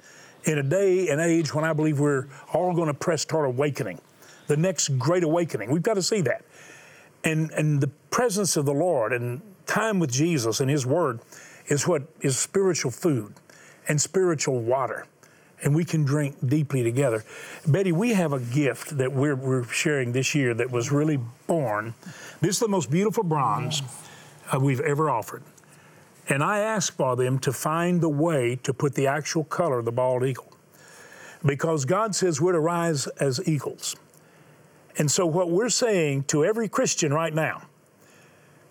in 0.45 0.57
a 0.57 0.63
day 0.63 1.09
and 1.09 1.21
age 1.21 1.53
when 1.53 1.63
I 1.63 1.73
believe 1.73 1.99
we're 1.99 2.27
all 2.53 2.73
going 2.73 2.87
to 2.87 2.93
press 2.93 3.23
toward 3.23 3.45
awakening, 3.45 4.01
the 4.47 4.57
next 4.57 4.97
great 4.97 5.23
awakening. 5.23 5.71
We've 5.71 5.83
got 5.83 5.93
to 5.93 6.01
see 6.01 6.21
that. 6.21 6.43
And, 7.23 7.51
and 7.51 7.81
the 7.81 7.89
presence 8.09 8.57
of 8.57 8.65
the 8.65 8.73
Lord 8.73 9.13
and 9.13 9.41
time 9.67 9.99
with 9.99 10.11
Jesus 10.11 10.59
and 10.59 10.69
His 10.69 10.85
Word 10.85 11.19
is 11.67 11.87
what 11.87 12.03
is 12.21 12.37
spiritual 12.37 12.91
food 12.91 13.35
and 13.87 14.01
spiritual 14.01 14.59
water. 14.59 15.05
And 15.63 15.75
we 15.75 15.83
can 15.85 16.03
drink 16.03 16.35
deeply 16.45 16.83
together. 16.83 17.23
Betty, 17.67 17.91
we 17.91 18.13
have 18.13 18.31
a 18.31 18.39
gift 18.39 18.97
that 18.97 19.11
we're, 19.11 19.35
we're 19.35 19.63
sharing 19.65 20.11
this 20.11 20.35
year 20.35 20.53
that 20.53 20.69
was 20.69 20.91
really 20.91 21.19
born. 21.47 21.95
This 22.41 22.55
is 22.55 22.59
the 22.59 22.67
most 22.67 22.91
beautiful 22.91 23.23
bronze 23.23 23.81
uh, 24.53 24.59
we've 24.59 24.81
ever 24.81 25.09
offered. 25.09 25.43
And 26.29 26.43
I 26.43 26.59
asked 26.59 26.97
for 26.97 27.15
them 27.15 27.39
to 27.39 27.53
find 27.53 28.01
the 28.01 28.09
way 28.09 28.57
to 28.63 28.73
put 28.73 28.95
the 28.95 29.07
actual 29.07 29.45
color 29.45 29.79
of 29.79 29.85
the 29.85 29.91
bald 29.91 30.23
eagle. 30.23 30.51
Because 31.45 31.85
God 31.85 32.15
says 32.15 32.41
we're 32.41 32.51
to 32.51 32.59
rise 32.59 33.07
as 33.07 33.41
eagles. 33.47 33.95
And 34.97 35.09
so, 35.09 35.25
what 35.25 35.51
we're 35.51 35.69
saying 35.69 36.23
to 36.25 36.43
every 36.43 36.67
Christian 36.67 37.13
right 37.13 37.33
now, 37.33 37.63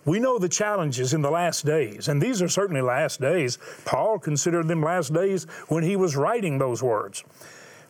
we 0.06 0.20
know 0.20 0.38
the 0.38 0.48
challenges 0.48 1.12
in 1.12 1.20
the 1.20 1.30
last 1.30 1.66
days, 1.66 2.08
and 2.08 2.22
these 2.22 2.40
are 2.40 2.48
certainly 2.48 2.80
last 2.80 3.20
days. 3.20 3.58
Paul 3.84 4.18
considered 4.18 4.68
them 4.68 4.80
last 4.80 5.12
days 5.12 5.44
when 5.68 5.82
he 5.82 5.96
was 5.96 6.16
writing 6.16 6.58
those 6.58 6.82
words. 6.82 7.25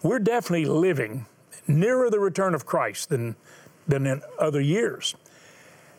We're 0.03 0.19
definitely 0.19 0.65
living 0.65 1.27
nearer 1.69 2.11
the 2.11 2.19
return 2.19 2.55
of 2.55 2.65
Christ 2.67 3.11
than, 3.11 3.37
than 3.87 4.07
in 4.07 4.23
other 4.39 4.61
years. 4.61 5.15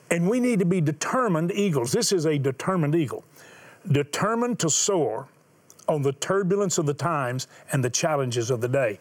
And 0.10 0.30
we 0.30 0.40
need 0.40 0.60
to 0.60 0.66
be 0.66 0.82
determined 0.82 1.52
eagles. 1.52 1.92
This 1.92 2.12
is 2.12 2.26
a 2.26 2.38
determined 2.38 2.96
eagle, 2.96 3.24
determined 3.92 4.60
to 4.60 4.70
soar 4.70 5.28
on 5.88 6.02
the 6.02 6.14
turbulence 6.14 6.78
of 6.78 6.86
the 6.86 6.94
times 6.94 7.48
and 7.72 7.84
the 7.84 7.90
challenges 7.90 8.50
of 8.50 8.62
the 8.62 8.68
day. 8.68 9.00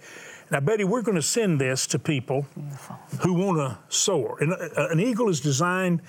Now, 0.51 0.61
Betty, 0.61 0.85
we're 0.85 1.03
going 1.03 1.17
to 1.17 1.23
send 1.23 1.61
this 1.61 1.87
to 1.89 1.99
people 1.99 2.47
Beautiful. 2.55 2.97
who 3.21 3.35
want 3.35 3.59
to 3.59 3.79
soar. 3.89 4.39
And 4.41 4.53
uh, 4.53 4.89
an 4.91 5.01
eagle 5.01 5.29
is 5.29 5.41
designed 5.41 6.03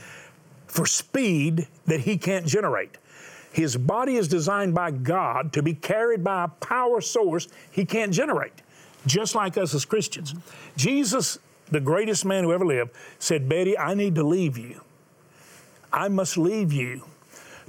for 0.68 0.86
speed 0.86 1.68
that 1.86 2.02
he 2.02 2.18
can't 2.18 2.46
generate. 2.46 2.98
His 3.52 3.76
body 3.76 4.18
is 4.18 4.28
designed 4.28 4.76
by 4.76 4.92
God 4.92 5.54
to 5.54 5.64
be 5.64 5.74
carried 5.74 6.24
by 6.24 6.44
a 6.44 6.48
power 6.48 7.02
source 7.02 7.48
he 7.72 7.86
can't 7.86 8.14
generate, 8.14 8.54
just 9.06 9.34
like 9.34 9.58
us 9.58 9.74
as 9.74 9.86
Christians. 9.86 10.36
Jesus, 10.76 11.40
the 11.72 11.80
greatest 11.80 12.26
man 12.26 12.44
who 12.44 12.54
ever 12.54 12.66
lived, 12.66 12.92
said, 13.20 13.50
Betty, 13.50 13.78
I 13.78 13.96
need 13.96 14.16
to 14.16 14.24
leave 14.24 14.58
you. 14.58 14.82
I 15.92 16.10
must 16.10 16.38
leave 16.38 16.72
you 16.72 17.06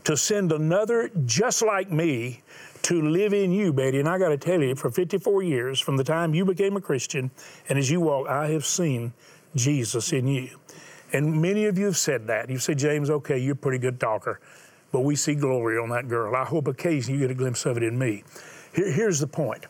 to 0.04 0.16
send 0.16 0.52
another 0.52 1.10
just 1.24 1.62
like 1.62 1.90
me 1.90 2.42
to 2.82 3.02
live 3.02 3.32
in 3.32 3.52
you, 3.52 3.72
Betty. 3.72 3.98
And 3.98 4.08
I 4.08 4.18
got 4.18 4.28
to 4.28 4.38
tell 4.38 4.60
you, 4.60 4.74
for 4.74 4.90
54 4.90 5.42
years, 5.42 5.80
from 5.80 5.96
the 5.96 6.04
time 6.04 6.34
you 6.34 6.44
became 6.44 6.76
a 6.76 6.80
Christian 6.80 7.30
and 7.68 7.78
as 7.78 7.90
you 7.90 8.00
walk, 8.00 8.28
I 8.28 8.48
have 8.48 8.64
seen 8.66 9.12
Jesus 9.54 10.12
in 10.12 10.26
you. 10.26 10.58
And 11.12 11.40
many 11.40 11.66
of 11.66 11.78
you 11.78 11.86
have 11.86 11.96
said 11.96 12.26
that. 12.26 12.50
You 12.50 12.58
say, 12.58 12.74
James, 12.74 13.10
okay, 13.10 13.38
you're 13.38 13.54
a 13.54 13.56
pretty 13.56 13.78
good 13.78 13.98
talker, 13.98 14.40
but 14.92 15.00
we 15.00 15.16
see 15.16 15.34
glory 15.34 15.78
on 15.78 15.88
that 15.90 16.08
girl. 16.08 16.34
I 16.36 16.44
hope 16.44 16.68
occasionally 16.68 17.20
you 17.20 17.26
get 17.26 17.30
a 17.30 17.38
glimpse 17.38 17.64
of 17.66 17.76
it 17.76 17.82
in 17.82 17.98
me. 17.98 18.24
Here, 18.74 18.90
here's 18.90 19.20
the 19.20 19.26
point 19.26 19.66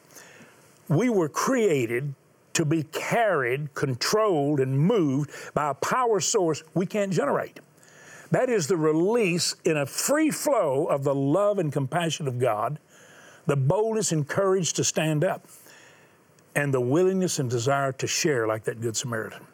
we 0.89 1.11
were 1.11 1.29
created 1.29 2.15
to 2.55 2.65
be 2.65 2.83
carried, 2.85 3.73
controlled, 3.75 4.59
and 4.59 4.77
moved 4.77 5.31
by 5.55 5.71
a 5.71 5.75
power 5.75 6.19
source 6.19 6.65
we 6.75 6.87
can't 6.87 7.13
generate. 7.13 7.61
That 8.31 8.51
is 8.51 8.67
the 8.67 8.77
release 8.77 9.55
in 9.65 9.77
a 9.77 9.87
free 9.87 10.31
flow 10.31 10.87
of 10.87 11.05
the 11.05 11.15
love 11.15 11.59
and 11.59 11.73
compassion 11.73 12.27
of 12.27 12.39
God, 12.39 12.79
the 13.47 13.57
boldness 13.57 14.13
and 14.13 14.27
courage 14.27 14.73
to 14.75 14.85
stand 14.85 15.25
up, 15.25 15.47
and 16.55 16.75
the 16.75 16.81
willingness 16.81 17.39
and 17.39 17.49
desire 17.49 17.93
to 17.93 18.07
share 18.07 18.47
like 18.47 18.65
that 18.65 18.81
Good 18.81 18.97
Samaritan. 18.97 19.47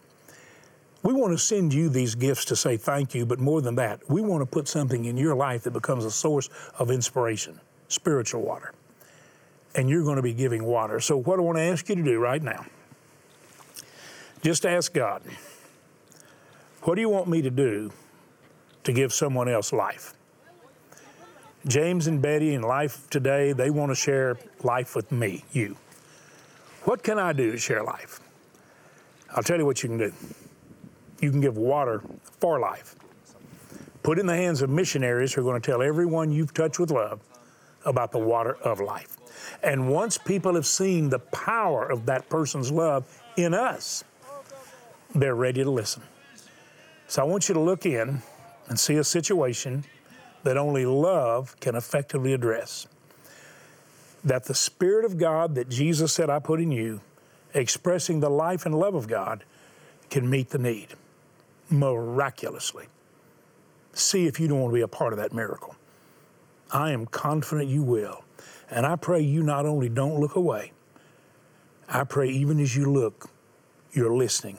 We 1.04 1.12
want 1.12 1.34
to 1.34 1.38
send 1.38 1.74
you 1.74 1.90
these 1.90 2.14
gifts 2.14 2.46
to 2.46 2.56
say 2.56 2.78
thank 2.78 3.14
you, 3.14 3.26
but 3.26 3.38
more 3.38 3.60
than 3.60 3.74
that, 3.74 4.00
we 4.08 4.22
want 4.22 4.40
to 4.40 4.46
put 4.46 4.66
something 4.66 5.04
in 5.04 5.18
your 5.18 5.34
life 5.34 5.62
that 5.64 5.72
becomes 5.72 6.06
a 6.06 6.10
source 6.10 6.48
of 6.78 6.90
inspiration, 6.90 7.60
spiritual 7.88 8.40
water. 8.40 8.72
And 9.74 9.90
you're 9.90 10.02
going 10.02 10.16
to 10.16 10.22
be 10.22 10.32
giving 10.32 10.64
water. 10.64 11.00
So, 11.00 11.18
what 11.18 11.38
I 11.38 11.42
want 11.42 11.58
to 11.58 11.62
ask 11.62 11.90
you 11.90 11.96
to 11.96 12.02
do 12.02 12.18
right 12.18 12.42
now, 12.42 12.64
just 14.40 14.64
ask 14.64 14.94
God, 14.94 15.20
what 16.84 16.94
do 16.94 17.02
you 17.02 17.10
want 17.10 17.28
me 17.28 17.42
to 17.42 17.50
do 17.50 17.92
to 18.84 18.92
give 18.92 19.12
someone 19.12 19.48
else 19.48 19.74
life? 19.74 20.14
James 21.66 22.06
and 22.06 22.22
Betty 22.22 22.54
in 22.54 22.62
Life 22.62 23.10
Today, 23.10 23.52
they 23.52 23.68
want 23.68 23.90
to 23.90 23.94
share 23.94 24.38
life 24.62 24.96
with 24.96 25.12
me, 25.12 25.44
you. 25.52 25.76
What 26.84 27.02
can 27.02 27.18
I 27.18 27.34
do 27.34 27.52
to 27.52 27.58
share 27.58 27.82
life? 27.82 28.20
I'll 29.34 29.42
tell 29.42 29.58
you 29.58 29.66
what 29.66 29.82
you 29.82 29.90
can 29.90 29.98
do. 29.98 30.12
You 31.20 31.30
can 31.30 31.40
give 31.40 31.56
water 31.56 32.02
for 32.40 32.58
life. 32.58 32.96
Put 34.02 34.18
in 34.18 34.26
the 34.26 34.36
hands 34.36 34.60
of 34.60 34.68
missionaries 34.68 35.32
who 35.32 35.40
are 35.40 35.44
going 35.44 35.60
to 35.60 35.70
tell 35.70 35.82
everyone 35.82 36.30
you've 36.30 36.52
touched 36.52 36.78
with 36.78 36.90
love 36.90 37.20
about 37.86 38.12
the 38.12 38.18
water 38.18 38.56
of 38.56 38.80
life. 38.80 39.16
And 39.62 39.90
once 39.90 40.18
people 40.18 40.54
have 40.54 40.66
seen 40.66 41.08
the 41.08 41.18
power 41.18 41.88
of 41.88 42.06
that 42.06 42.28
person's 42.28 42.70
love 42.70 43.06
in 43.36 43.54
us, 43.54 44.04
they're 45.14 45.34
ready 45.34 45.64
to 45.64 45.70
listen. 45.70 46.02
So 47.08 47.22
I 47.22 47.24
want 47.24 47.48
you 47.48 47.54
to 47.54 47.60
look 47.60 47.86
in 47.86 48.22
and 48.68 48.78
see 48.78 48.96
a 48.96 49.04
situation 49.04 49.84
that 50.42 50.56
only 50.56 50.84
love 50.84 51.58
can 51.60 51.74
effectively 51.74 52.32
address. 52.32 52.86
That 54.24 54.44
the 54.44 54.54
Spirit 54.54 55.04
of 55.04 55.18
God 55.18 55.54
that 55.54 55.68
Jesus 55.68 56.12
said, 56.12 56.30
I 56.30 56.38
put 56.38 56.60
in 56.60 56.72
you, 56.72 57.00
expressing 57.54 58.20
the 58.20 58.30
life 58.30 58.66
and 58.66 58.74
love 58.74 58.94
of 58.94 59.06
God, 59.06 59.44
can 60.10 60.28
meet 60.28 60.50
the 60.50 60.58
need 60.58 60.88
miraculously. 61.70 62.86
See 63.92 64.26
if 64.26 64.40
you 64.40 64.48
don't 64.48 64.60
want 64.60 64.72
to 64.72 64.74
be 64.74 64.82
a 64.82 64.88
part 64.88 65.12
of 65.12 65.18
that 65.18 65.32
miracle. 65.32 65.76
I 66.70 66.90
am 66.90 67.06
confident 67.06 67.68
you 67.68 67.82
will. 67.82 68.24
And 68.70 68.86
I 68.86 68.96
pray 68.96 69.20
you 69.20 69.42
not 69.42 69.66
only 69.66 69.88
don't 69.88 70.18
look 70.18 70.34
away, 70.34 70.72
I 71.88 72.04
pray 72.04 72.28
even 72.28 72.58
as 72.58 72.74
you 72.74 72.90
look, 72.90 73.30
you're 73.92 74.14
listening 74.14 74.58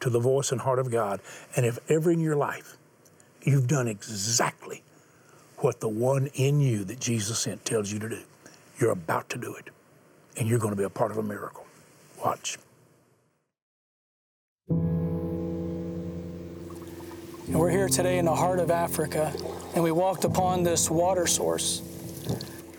to 0.00 0.10
the 0.10 0.20
voice 0.20 0.52
and 0.52 0.60
heart 0.60 0.78
of 0.78 0.90
God. 0.90 1.20
And 1.56 1.64
if 1.64 1.78
ever 1.90 2.10
in 2.10 2.20
your 2.20 2.36
life 2.36 2.76
you've 3.42 3.68
done 3.68 3.88
exactly 3.88 4.82
what 5.58 5.80
the 5.80 5.88
one 5.88 6.28
in 6.34 6.60
you 6.60 6.84
that 6.84 7.00
Jesus 7.00 7.38
sent 7.38 7.64
tells 7.64 7.92
you 7.92 7.98
to 8.00 8.08
do, 8.08 8.22
you're 8.78 8.90
about 8.90 9.30
to 9.30 9.38
do 9.38 9.54
it. 9.54 9.70
And 10.36 10.46
you're 10.46 10.58
going 10.58 10.72
to 10.72 10.76
be 10.76 10.84
a 10.84 10.90
part 10.90 11.10
of 11.10 11.16
a 11.16 11.22
miracle. 11.22 11.64
Watch. 12.22 12.58
And 17.46 17.60
we're 17.60 17.70
here 17.70 17.88
today 17.88 18.18
in 18.18 18.24
the 18.24 18.34
heart 18.34 18.58
of 18.58 18.72
Africa, 18.72 19.32
and 19.74 19.84
we 19.84 19.92
walked 19.92 20.24
upon 20.24 20.64
this 20.64 20.90
water 20.90 21.28
source. 21.28 21.80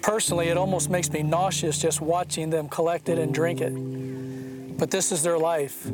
Personally, 0.02 0.50
it 0.50 0.58
almost 0.58 0.90
makes 0.90 1.10
me 1.10 1.24
nauseous 1.24 1.80
just 1.80 2.02
watching 2.02 2.50
them 2.50 2.68
collect 2.68 3.08
it 3.08 3.18
and 3.18 3.34
drink 3.34 3.62
it. 3.62 4.78
But 4.78 4.92
this 4.92 5.14
is 5.14 5.24
their 5.24 5.38
life. 5.38 5.86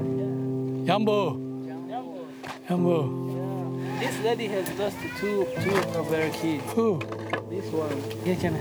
Yambo. 0.00 1.38
Yambo. 2.68 4.00
This 4.00 4.18
lady 4.24 4.48
has 4.48 4.68
lost 4.78 4.96
two, 5.18 5.46
two 5.62 5.76
of 5.98 6.08
her 6.08 6.30
kids. 6.30 6.64
Who? 6.72 6.98
This 7.48 7.66
one. 7.72 8.02
Yeah, 8.24 8.34
can 8.34 8.56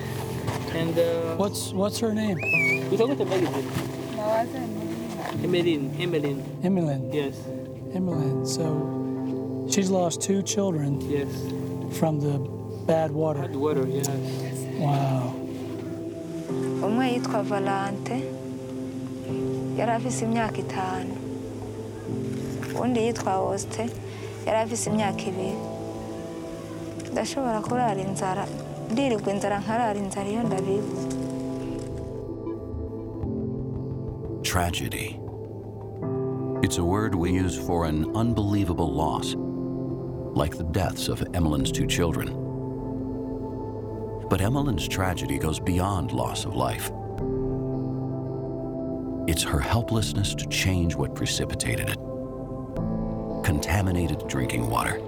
And 0.75 0.97
uh, 0.97 1.35
What's 1.37 1.73
what's 1.73 1.97
her 1.99 2.13
name? 2.13 2.37
we 2.91 2.97
talk 2.97 3.09
with 3.09 3.21
Emmeline. 3.21 4.80
Emmeline. 5.43 5.89
Emmeline. 5.99 6.41
Emmeline. 6.63 7.11
Yes. 7.13 7.35
Emmeline. 7.93 8.45
So 8.45 9.67
she's 9.69 9.89
lost 9.89 10.21
two 10.21 10.41
children 10.43 11.01
Yes. 11.01 11.27
from 11.99 12.19
the 12.19 12.37
bad 12.85 13.11
water. 13.11 13.39
Hard 13.41 13.55
water. 13.55 13.87
Yes. 13.87 14.09
Wow. 14.79 15.33
umwe 16.85 17.11
yitwa 17.13 17.43
valante 17.43 18.21
yari 19.77 19.91
afise 19.91 20.25
imyaka 20.25 20.57
itanu 20.57 21.13
undi 22.81 22.99
yitwa 22.99 23.37
osite 23.39 23.85
yari 24.45 24.57
afise 24.59 24.89
imyaka 24.89 25.21
ibiri 25.21 25.53
ndashobora 27.11 27.61
kurara 27.61 28.01
inzara 28.01 28.45
ndirirwa 28.91 29.33
inzara 29.33 29.59
nkarara 29.59 29.99
inzara 29.99 30.29
iyo 30.29 30.43
ndabibuze 30.43 31.17
Tragedy. 34.43 35.17
It's 36.63 36.77
a 36.77 36.83
word 36.83 37.15
we 37.15 37.31
use 37.31 37.57
for 37.57 37.85
an 37.85 38.15
unbelievable 38.15 38.93
loss, 38.93 39.35
like 39.35 40.57
the 40.57 40.63
deaths 40.63 41.07
of 41.07 41.23
Emmeline's 41.33 41.71
two 41.71 41.87
children. 41.87 42.29
But 44.29 44.41
Emmeline's 44.41 44.87
tragedy 44.87 45.37
goes 45.39 45.59
beyond 45.59 46.11
loss 46.11 46.45
of 46.45 46.55
life. 46.55 46.91
It's 49.27 49.43
her 49.43 49.59
helplessness 49.59 50.35
to 50.35 50.47
change 50.47 50.95
what 50.95 51.15
precipitated 51.15 51.89
it 51.89 51.97
contaminated 53.43 54.27
drinking 54.27 54.69
water. 54.69 55.01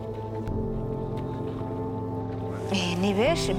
Eh, 2.72 2.96
ni 3.00 3.14
benshi 3.14 3.54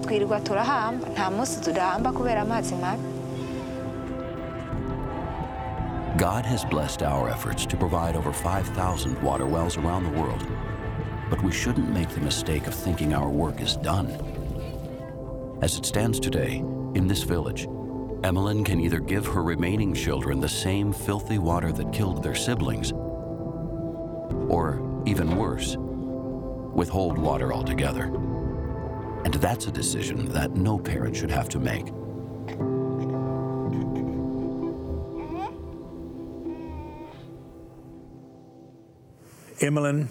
twirirwa 0.00 0.40
turahamba 0.40 1.08
nta 1.08 1.30
munsi 1.30 1.60
kubera 2.14 2.40
amazi 2.42 2.74
mabi 2.74 3.15
God 6.16 6.46
has 6.46 6.64
blessed 6.64 7.02
our 7.02 7.28
efforts 7.28 7.66
to 7.66 7.76
provide 7.76 8.16
over 8.16 8.32
5,000 8.32 9.22
water 9.22 9.44
wells 9.44 9.76
around 9.76 10.04
the 10.04 10.18
world, 10.18 10.46
but 11.28 11.42
we 11.42 11.52
shouldn't 11.52 11.92
make 11.92 12.08
the 12.08 12.22
mistake 12.22 12.66
of 12.66 12.74
thinking 12.74 13.12
our 13.12 13.28
work 13.28 13.60
is 13.60 13.76
done. 13.76 14.08
As 15.60 15.76
it 15.76 15.84
stands 15.84 16.18
today, 16.18 16.64
in 16.94 17.06
this 17.06 17.22
village, 17.22 17.68
Emmeline 18.24 18.64
can 18.64 18.80
either 18.80 18.98
give 18.98 19.26
her 19.26 19.42
remaining 19.42 19.92
children 19.92 20.40
the 20.40 20.48
same 20.48 20.90
filthy 20.90 21.36
water 21.36 21.70
that 21.70 21.92
killed 21.92 22.22
their 22.22 22.34
siblings, 22.34 22.92
or, 24.48 25.02
even 25.04 25.36
worse, 25.36 25.76
withhold 25.78 27.18
water 27.18 27.52
altogether. 27.52 28.04
And 29.26 29.34
that's 29.34 29.66
a 29.66 29.70
decision 29.70 30.24
that 30.32 30.52
no 30.52 30.78
parent 30.78 31.14
should 31.14 31.30
have 31.30 31.50
to 31.50 31.58
make. 31.58 31.92
Emmeline, 39.66 40.10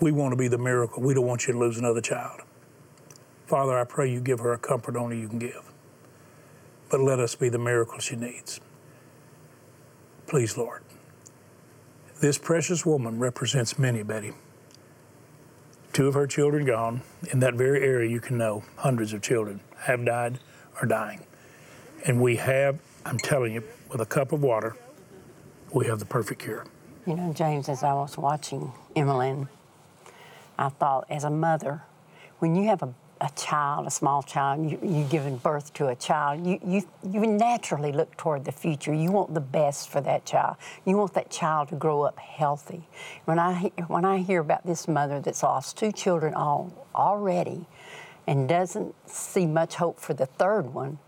we 0.00 0.12
want 0.12 0.32
to 0.32 0.36
be 0.36 0.48
the 0.48 0.58
miracle. 0.58 1.02
We 1.02 1.14
don't 1.14 1.26
want 1.26 1.46
you 1.46 1.54
to 1.54 1.58
lose 1.58 1.78
another 1.78 2.02
child. 2.02 2.42
Father, 3.46 3.78
I 3.78 3.84
pray 3.84 4.12
you 4.12 4.20
give 4.20 4.40
her 4.40 4.52
a 4.52 4.58
comfort 4.58 4.96
only 4.96 5.18
you 5.18 5.28
can 5.28 5.38
give. 5.38 5.72
But 6.90 7.00
let 7.00 7.20
us 7.20 7.34
be 7.34 7.48
the 7.48 7.58
miracle 7.58 7.98
she 7.98 8.16
needs. 8.16 8.60
Please, 10.26 10.58
Lord. 10.58 10.82
This 12.20 12.36
precious 12.36 12.84
woman 12.84 13.18
represents 13.18 13.78
many, 13.78 14.02
Betty. 14.02 14.32
Two 15.94 16.06
of 16.06 16.12
her 16.12 16.26
children 16.26 16.66
gone. 16.66 17.00
In 17.32 17.40
that 17.40 17.54
very 17.54 17.82
area, 17.82 18.10
you 18.10 18.20
can 18.20 18.36
know 18.36 18.62
hundreds 18.76 19.14
of 19.14 19.22
children 19.22 19.60
have 19.78 20.04
died 20.04 20.38
or 20.82 20.86
dying. 20.86 21.24
And 22.04 22.20
we 22.20 22.36
have, 22.36 22.78
I'm 23.06 23.18
telling 23.18 23.54
you, 23.54 23.64
with 23.90 24.02
a 24.02 24.06
cup 24.06 24.32
of 24.32 24.42
water, 24.42 24.76
we 25.72 25.86
have 25.86 25.98
the 25.98 26.04
perfect 26.04 26.42
cure. 26.42 26.66
You 27.08 27.16
know, 27.16 27.32
James, 27.32 27.70
as 27.70 27.82
I 27.82 27.94
was 27.94 28.18
watching 28.18 28.70
Emmeline, 28.94 29.48
I 30.58 30.68
thought, 30.68 31.06
as 31.08 31.24
a 31.24 31.30
mother, 31.30 31.80
when 32.38 32.54
you 32.54 32.64
have 32.64 32.82
a, 32.82 32.92
a 33.22 33.30
child, 33.34 33.86
a 33.86 33.90
small 33.90 34.22
child, 34.22 34.70
you, 34.70 34.78
you're 34.82 35.08
giving 35.08 35.38
birth 35.38 35.72
to 35.72 35.86
a 35.86 35.96
child, 35.96 36.46
you, 36.46 36.60
you, 36.62 36.86
you 37.10 37.26
naturally 37.26 37.92
look 37.92 38.14
toward 38.18 38.44
the 38.44 38.52
future. 38.52 38.92
You 38.92 39.10
want 39.10 39.32
the 39.32 39.40
best 39.40 39.88
for 39.88 40.02
that 40.02 40.26
child. 40.26 40.56
You 40.84 40.98
want 40.98 41.14
that 41.14 41.30
child 41.30 41.70
to 41.70 41.76
grow 41.76 42.02
up 42.02 42.18
healthy. 42.18 42.86
When 43.24 43.38
I, 43.38 43.72
when 43.86 44.04
I 44.04 44.18
hear 44.18 44.40
about 44.40 44.66
this 44.66 44.86
mother 44.86 45.18
that's 45.18 45.42
lost 45.42 45.78
two 45.78 45.92
children 45.92 46.34
all, 46.34 46.86
already 46.94 47.64
and 48.26 48.46
doesn't 48.46 48.94
see 49.08 49.46
much 49.46 49.76
hope 49.76 49.98
for 49.98 50.12
the 50.12 50.26
third 50.26 50.74
one, 50.74 50.98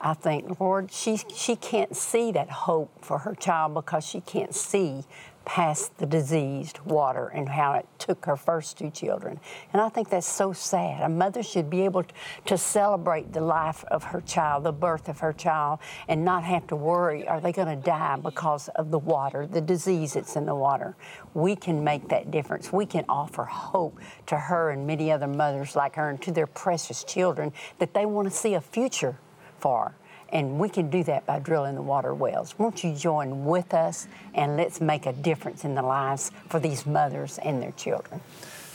I 0.00 0.14
think, 0.14 0.60
Lord, 0.60 0.92
she, 0.92 1.18
she 1.34 1.56
can't 1.56 1.96
see 1.96 2.30
that 2.30 2.48
hope 2.48 3.04
for 3.04 3.18
her 3.18 3.34
child 3.34 3.74
because 3.74 4.06
she 4.06 4.20
can't 4.20 4.54
see 4.54 5.02
past 5.48 5.96
the 5.96 6.04
diseased 6.04 6.78
water 6.80 7.28
and 7.28 7.48
how 7.48 7.72
it 7.72 7.86
took 7.98 8.26
her 8.26 8.36
first 8.36 8.76
two 8.76 8.90
children. 8.90 9.40
And 9.72 9.80
I 9.80 9.88
think 9.88 10.10
that's 10.10 10.26
so 10.26 10.52
sad. 10.52 11.00
A 11.02 11.08
mother 11.08 11.42
should 11.42 11.70
be 11.70 11.86
able 11.86 12.04
to 12.44 12.58
celebrate 12.58 13.32
the 13.32 13.40
life 13.40 13.82
of 13.86 14.04
her 14.04 14.20
child, 14.20 14.64
the 14.64 14.72
birth 14.72 15.08
of 15.08 15.20
her 15.20 15.32
child, 15.32 15.78
and 16.06 16.22
not 16.22 16.44
have 16.44 16.66
to 16.66 16.76
worry 16.76 17.26
are 17.26 17.40
they 17.40 17.52
going 17.52 17.74
to 17.74 17.82
die 17.82 18.16
because 18.16 18.68
of 18.76 18.90
the 18.90 18.98
water, 18.98 19.46
the 19.46 19.62
disease 19.62 20.12
that's 20.12 20.36
in 20.36 20.44
the 20.44 20.54
water. 20.54 20.94
We 21.32 21.56
can 21.56 21.82
make 21.82 22.10
that 22.10 22.30
difference. 22.30 22.70
We 22.70 22.84
can 22.84 23.06
offer 23.08 23.44
hope 23.44 23.98
to 24.26 24.36
her 24.36 24.72
and 24.72 24.86
many 24.86 25.10
other 25.10 25.26
mothers 25.26 25.74
like 25.74 25.94
her 25.94 26.10
and 26.10 26.20
to 26.22 26.30
their 26.30 26.46
precious 26.46 27.04
children 27.04 27.54
that 27.78 27.94
they 27.94 28.04
want 28.04 28.28
to 28.28 28.34
see 28.34 28.52
a 28.52 28.60
future 28.60 29.18
for. 29.60 29.94
And 30.30 30.58
we 30.58 30.68
can 30.68 30.90
do 30.90 31.02
that 31.04 31.24
by 31.26 31.38
drilling 31.38 31.74
the 31.74 31.82
water 31.82 32.14
wells. 32.14 32.58
Won't 32.58 32.84
you 32.84 32.94
join 32.94 33.44
with 33.44 33.72
us 33.72 34.06
and 34.34 34.56
let's 34.56 34.80
make 34.80 35.06
a 35.06 35.12
difference 35.12 35.64
in 35.64 35.74
the 35.74 35.82
lives 35.82 36.30
for 36.48 36.60
these 36.60 36.84
mothers 36.84 37.38
and 37.38 37.62
their 37.62 37.72
children? 37.72 38.20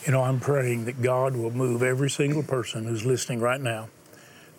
You 0.06 0.12
know, 0.12 0.24
I'm 0.24 0.40
praying 0.40 0.86
that 0.86 1.02
God 1.02 1.36
will 1.36 1.52
move 1.52 1.84
every 1.84 2.10
single 2.10 2.44
person 2.44 2.86
who's 2.86 3.06
listening 3.06 3.40
right 3.40 3.62
now 3.62 3.90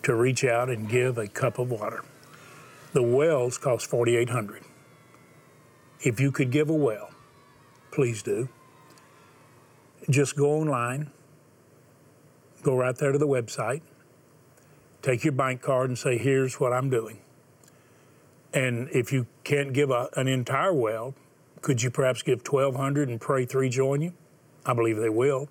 to 0.03 0.15
reach 0.15 0.43
out 0.43 0.69
and 0.69 0.87
give 0.89 1.17
a 1.17 1.27
cup 1.27 1.59
of 1.59 1.69
water. 1.69 2.03
The 2.93 3.03
wells 3.03 3.57
cost 3.57 3.87
4800 3.87 4.63
If 6.01 6.19
you 6.19 6.31
could 6.31 6.49
give 6.49 6.69
a 6.69 6.73
well, 6.73 7.09
please 7.91 8.23
do. 8.23 8.47
Just 10.09 10.35
go 10.35 10.51
online, 10.59 11.11
go 12.63 12.75
right 12.75 12.95
there 12.95 13.11
to 13.11 13.17
the 13.17 13.27
website, 13.27 13.81
take 15.05 15.23
your 15.23 15.33
bank 15.33 15.61
card 15.61 15.89
and 15.89 15.97
say, 15.97 16.17
here's 16.17 16.59
what 16.59 16.73
I'm 16.73 16.89
doing. 16.89 17.19
And 18.53 18.89
if 18.89 19.13
you 19.13 19.27
can't 19.43 19.71
give 19.71 19.91
a, 19.91 20.09
an 20.15 20.27
entire 20.27 20.73
well, 20.73 21.13
could 21.61 21.83
you 21.83 21.91
perhaps 21.91 22.23
give 22.23 22.39
1200 22.39 23.09
and 23.09 23.21
pray 23.21 23.45
three 23.45 23.69
join 23.69 24.01
you? 24.01 24.13
I 24.65 24.73
believe 24.73 24.97
they 24.97 25.09
will. 25.09 25.47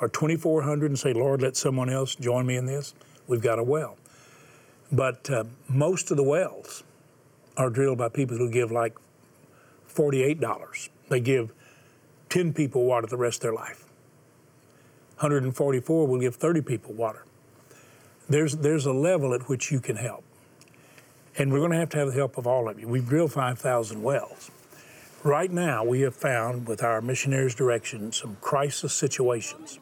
Or 0.00 0.08
2400 0.08 0.90
and 0.90 0.98
say, 0.98 1.12
Lord, 1.12 1.42
let 1.42 1.56
someone 1.56 1.90
else 1.90 2.14
join 2.14 2.46
me 2.46 2.56
in 2.56 2.66
this. 2.66 2.94
We've 3.26 3.42
got 3.42 3.58
a 3.58 3.64
well. 3.64 3.96
But 4.92 5.28
uh, 5.28 5.44
most 5.68 6.12
of 6.12 6.16
the 6.16 6.22
wells 6.22 6.84
are 7.56 7.70
drilled 7.70 7.98
by 7.98 8.10
people 8.10 8.36
who 8.36 8.48
give 8.48 8.70
like 8.70 8.94
$48. 9.92 10.88
They 11.08 11.20
give 11.20 11.52
10 12.28 12.52
people 12.52 12.84
water 12.84 13.08
the 13.08 13.16
rest 13.16 13.38
of 13.38 13.42
their 13.42 13.54
life. 13.54 13.84
144 15.16 16.06
will 16.06 16.20
give 16.20 16.36
30 16.36 16.60
people 16.62 16.92
water. 16.92 17.24
There's, 18.28 18.56
there's 18.56 18.86
a 18.86 18.92
level 18.92 19.34
at 19.34 19.48
which 19.48 19.70
you 19.70 19.80
can 19.80 19.96
help. 19.96 20.24
And 21.36 21.52
we're 21.52 21.58
going 21.58 21.72
to 21.72 21.78
have 21.78 21.90
to 21.90 21.98
have 21.98 22.08
the 22.08 22.14
help 22.14 22.38
of 22.38 22.46
all 22.46 22.68
of 22.68 22.78
you. 22.78 22.88
We've 22.88 23.06
drilled 23.06 23.32
5,000 23.32 24.02
wells. 24.02 24.50
Right 25.24 25.50
now, 25.50 25.84
we 25.84 26.02
have 26.02 26.14
found, 26.14 26.68
with 26.68 26.82
our 26.82 27.00
missionaries' 27.00 27.54
direction, 27.54 28.12
some 28.12 28.36
crisis 28.40 28.92
situations. 28.92 29.78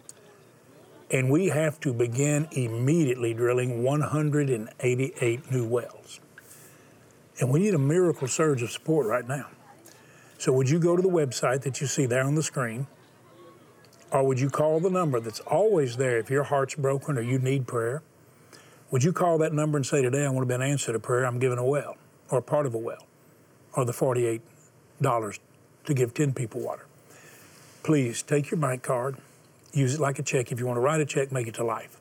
And 1.10 1.30
we 1.30 1.48
have 1.48 1.78
to 1.80 1.92
begin 1.92 2.48
immediately 2.52 3.34
drilling 3.34 3.82
188 3.82 5.52
new 5.52 5.66
wells. 5.66 6.20
And 7.38 7.50
we 7.50 7.60
need 7.60 7.74
a 7.74 7.78
miracle 7.78 8.28
surge 8.28 8.62
of 8.62 8.70
support 8.70 9.06
right 9.06 9.26
now. 9.26 9.48
So, 10.38 10.52
would 10.52 10.70
you 10.70 10.78
go 10.78 10.96
to 10.96 11.02
the 11.02 11.08
website 11.08 11.62
that 11.62 11.80
you 11.80 11.86
see 11.86 12.06
there 12.06 12.24
on 12.24 12.34
the 12.34 12.42
screen? 12.42 12.86
Or 14.10 14.26
would 14.26 14.40
you 14.40 14.48
call 14.48 14.80
the 14.80 14.90
number 14.90 15.20
that's 15.20 15.40
always 15.40 15.96
there 15.96 16.18
if 16.18 16.30
your 16.30 16.44
heart's 16.44 16.74
broken 16.74 17.18
or 17.18 17.22
you 17.22 17.38
need 17.38 17.66
prayer? 17.66 18.02
Would 18.92 19.02
you 19.02 19.12
call 19.14 19.38
that 19.38 19.54
number 19.54 19.78
and 19.78 19.86
say, 19.86 20.02
Today 20.02 20.26
I 20.26 20.28
want 20.28 20.46
to 20.46 20.46
be 20.46 20.54
an 20.54 20.60
answer 20.60 20.92
to 20.92 21.00
prayer, 21.00 21.24
I'm 21.24 21.38
giving 21.38 21.56
a 21.56 21.64
well, 21.64 21.96
or 22.30 22.42
part 22.42 22.66
of 22.66 22.74
a 22.74 22.78
well, 22.78 23.06
or 23.72 23.86
the 23.86 23.92
$48 23.92 24.40
to 25.86 25.94
give 25.94 26.12
10 26.12 26.34
people 26.34 26.60
water? 26.60 26.84
Please 27.82 28.22
take 28.22 28.50
your 28.50 28.60
bank 28.60 28.82
card, 28.82 29.16
use 29.72 29.94
it 29.94 30.00
like 30.00 30.18
a 30.18 30.22
check. 30.22 30.52
If 30.52 30.60
you 30.60 30.66
want 30.66 30.76
to 30.76 30.82
write 30.82 31.00
a 31.00 31.06
check, 31.06 31.32
make 31.32 31.48
it 31.48 31.54
to 31.54 31.64
life. 31.64 31.98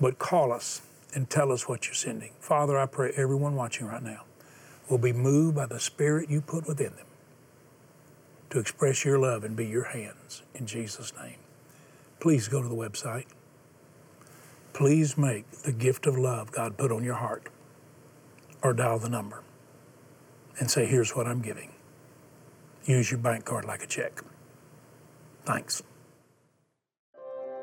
But 0.00 0.18
call 0.18 0.52
us 0.52 0.82
and 1.14 1.30
tell 1.30 1.52
us 1.52 1.68
what 1.68 1.86
you're 1.86 1.94
sending. 1.94 2.32
Father, 2.40 2.76
I 2.76 2.86
pray 2.86 3.12
everyone 3.16 3.54
watching 3.54 3.86
right 3.86 4.02
now 4.02 4.24
will 4.90 4.98
be 4.98 5.12
moved 5.12 5.54
by 5.54 5.66
the 5.66 5.78
Spirit 5.78 6.28
you 6.28 6.40
put 6.40 6.66
within 6.66 6.96
them 6.96 7.06
to 8.50 8.58
express 8.58 9.04
your 9.04 9.20
love 9.20 9.44
and 9.44 9.54
be 9.54 9.66
your 9.66 9.84
hands 9.84 10.42
in 10.52 10.66
Jesus' 10.66 11.12
name. 11.16 11.38
Please 12.18 12.48
go 12.48 12.60
to 12.60 12.68
the 12.68 12.74
website. 12.74 13.26
Please 14.76 15.16
make 15.16 15.50
the 15.62 15.72
gift 15.72 16.06
of 16.06 16.18
love 16.18 16.52
God 16.52 16.76
put 16.76 16.92
on 16.92 17.02
your 17.02 17.14
heart 17.14 17.48
or 18.62 18.74
dial 18.74 18.98
the 18.98 19.08
number 19.08 19.42
and 20.58 20.70
say, 20.70 20.84
Here's 20.84 21.16
what 21.16 21.26
I'm 21.26 21.40
giving. 21.40 21.72
Use 22.84 23.10
your 23.10 23.16
bank 23.18 23.46
card 23.46 23.64
like 23.64 23.82
a 23.82 23.86
check. 23.86 24.20
Thanks. 25.46 25.82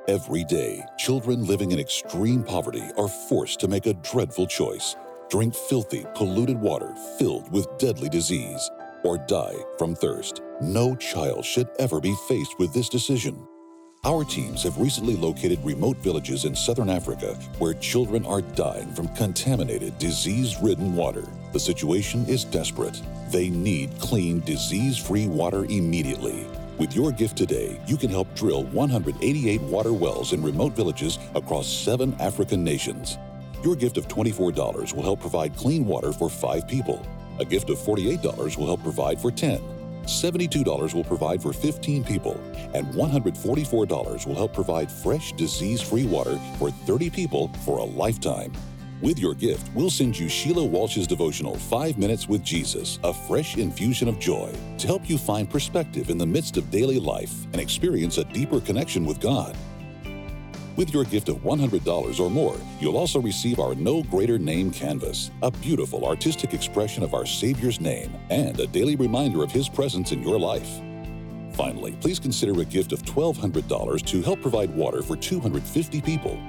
Every 0.07 0.43
day, 0.45 0.83
children 0.97 1.45
living 1.45 1.69
in 1.71 1.79
extreme 1.79 2.43
poverty 2.43 2.89
are 2.97 3.07
forced 3.07 3.59
to 3.59 3.67
make 3.67 3.85
a 3.85 3.93
dreadful 3.93 4.47
choice 4.47 4.95
drink 5.29 5.53
filthy, 5.53 6.05
polluted 6.15 6.59
water 6.59 6.95
filled 7.19 7.51
with 7.51 7.67
deadly 7.77 8.09
disease, 8.09 8.71
or 9.03 9.19
die 9.27 9.55
from 9.77 9.93
thirst. 9.93 10.41
No 10.61 10.95
child 10.95 11.45
should 11.45 11.69
ever 11.77 11.99
be 11.99 12.15
faced 12.27 12.57
with 12.57 12.73
this 12.73 12.89
decision. 12.89 13.47
Our 14.05 14.25
teams 14.25 14.63
have 14.63 14.79
recently 14.79 15.15
located 15.15 15.63
remote 15.63 15.95
villages 15.95 16.43
in 16.43 16.57
southern 16.57 16.89
Africa 16.89 17.39
where 17.57 17.73
children 17.73 18.25
are 18.25 18.41
dying 18.41 18.91
from 18.93 19.07
contaminated, 19.15 19.97
disease 19.97 20.57
ridden 20.61 20.93
water. 20.93 21.23
The 21.53 21.59
situation 21.61 22.25
is 22.25 22.43
desperate. 22.43 23.01
They 23.29 23.49
need 23.49 23.97
clean, 24.01 24.41
disease 24.41 24.97
free 24.97 25.27
water 25.27 25.63
immediately. 25.63 26.45
With 26.77 26.93
your 26.97 27.13
gift 27.13 27.37
today, 27.37 27.79
you 27.87 27.95
can 27.95 28.09
help 28.09 28.27
drill 28.35 28.65
188 28.65 29.61
water 29.61 29.93
wells 29.93 30.33
in 30.33 30.43
remote 30.43 30.73
villages 30.73 31.17
across 31.33 31.65
seven 31.65 32.13
African 32.19 32.61
nations. 32.61 33.17
Your 33.63 33.77
gift 33.77 33.95
of 33.95 34.09
$24 34.09 34.93
will 34.93 35.03
help 35.03 35.21
provide 35.21 35.55
clean 35.55 35.85
water 35.85 36.11
for 36.11 36.29
five 36.29 36.67
people. 36.67 37.07
A 37.39 37.45
gift 37.45 37.69
of 37.69 37.77
$48 37.77 38.57
will 38.57 38.65
help 38.65 38.83
provide 38.83 39.21
for 39.21 39.31
10. 39.31 39.63
$72 40.05 40.93
will 40.93 41.03
provide 41.03 41.41
for 41.41 41.53
15 41.53 42.03
people, 42.03 42.39
and 42.73 42.87
$144 42.93 44.25
will 44.25 44.35
help 44.35 44.53
provide 44.53 44.91
fresh, 44.91 45.33
disease 45.33 45.81
free 45.81 46.05
water 46.05 46.39
for 46.57 46.71
30 46.71 47.09
people 47.09 47.49
for 47.65 47.79
a 47.79 47.83
lifetime. 47.83 48.51
With 49.03 49.19
your 49.19 49.33
gift, 49.33 49.69
we'll 49.75 49.89
send 49.89 50.17
you 50.17 50.29
Sheila 50.29 50.63
Walsh's 50.63 51.07
devotional, 51.07 51.55
Five 51.55 51.97
Minutes 51.97 52.29
with 52.29 52.41
Jesus, 52.41 52.99
a 53.03 53.13
fresh 53.13 53.57
infusion 53.57 54.07
of 54.07 54.17
joy, 54.17 54.53
to 54.77 54.87
help 54.87 55.09
you 55.09 55.17
find 55.17 55.49
perspective 55.49 56.09
in 56.09 56.17
the 56.17 56.25
midst 56.25 56.55
of 56.55 56.71
daily 56.71 56.99
life 56.99 57.43
and 57.51 57.59
experience 57.59 58.17
a 58.17 58.23
deeper 58.23 58.61
connection 58.61 59.05
with 59.05 59.19
God. 59.19 59.57
With 60.75 60.91
your 60.91 61.03
gift 61.03 61.29
of 61.29 61.37
$100 61.37 62.19
or 62.19 62.29
more, 62.31 62.57
you'll 62.79 62.97
also 62.97 63.21
receive 63.21 63.59
our 63.59 63.75
No 63.75 64.01
Greater 64.01 64.39
Name 64.39 64.71
canvas, 64.71 65.29
a 65.43 65.51
beautiful 65.51 66.05
artistic 66.05 66.55
expression 66.55 67.03
of 67.03 67.13
our 67.13 67.27
Savior's 67.27 67.79
name 67.79 68.11
and 68.31 68.59
a 68.59 68.65
daily 68.65 68.95
reminder 68.95 69.43
of 69.43 69.51
His 69.51 69.69
presence 69.69 70.11
in 70.11 70.23
your 70.23 70.39
life. 70.39 70.81
Finally, 71.53 71.95
please 72.01 72.19
consider 72.19 72.59
a 72.59 72.65
gift 72.65 72.91
of 72.91 73.03
$1,200 73.03 74.03
to 74.03 74.21
help 74.23 74.41
provide 74.41 74.75
water 74.75 75.03
for 75.03 75.15
250 75.15 76.01
people, 76.01 76.41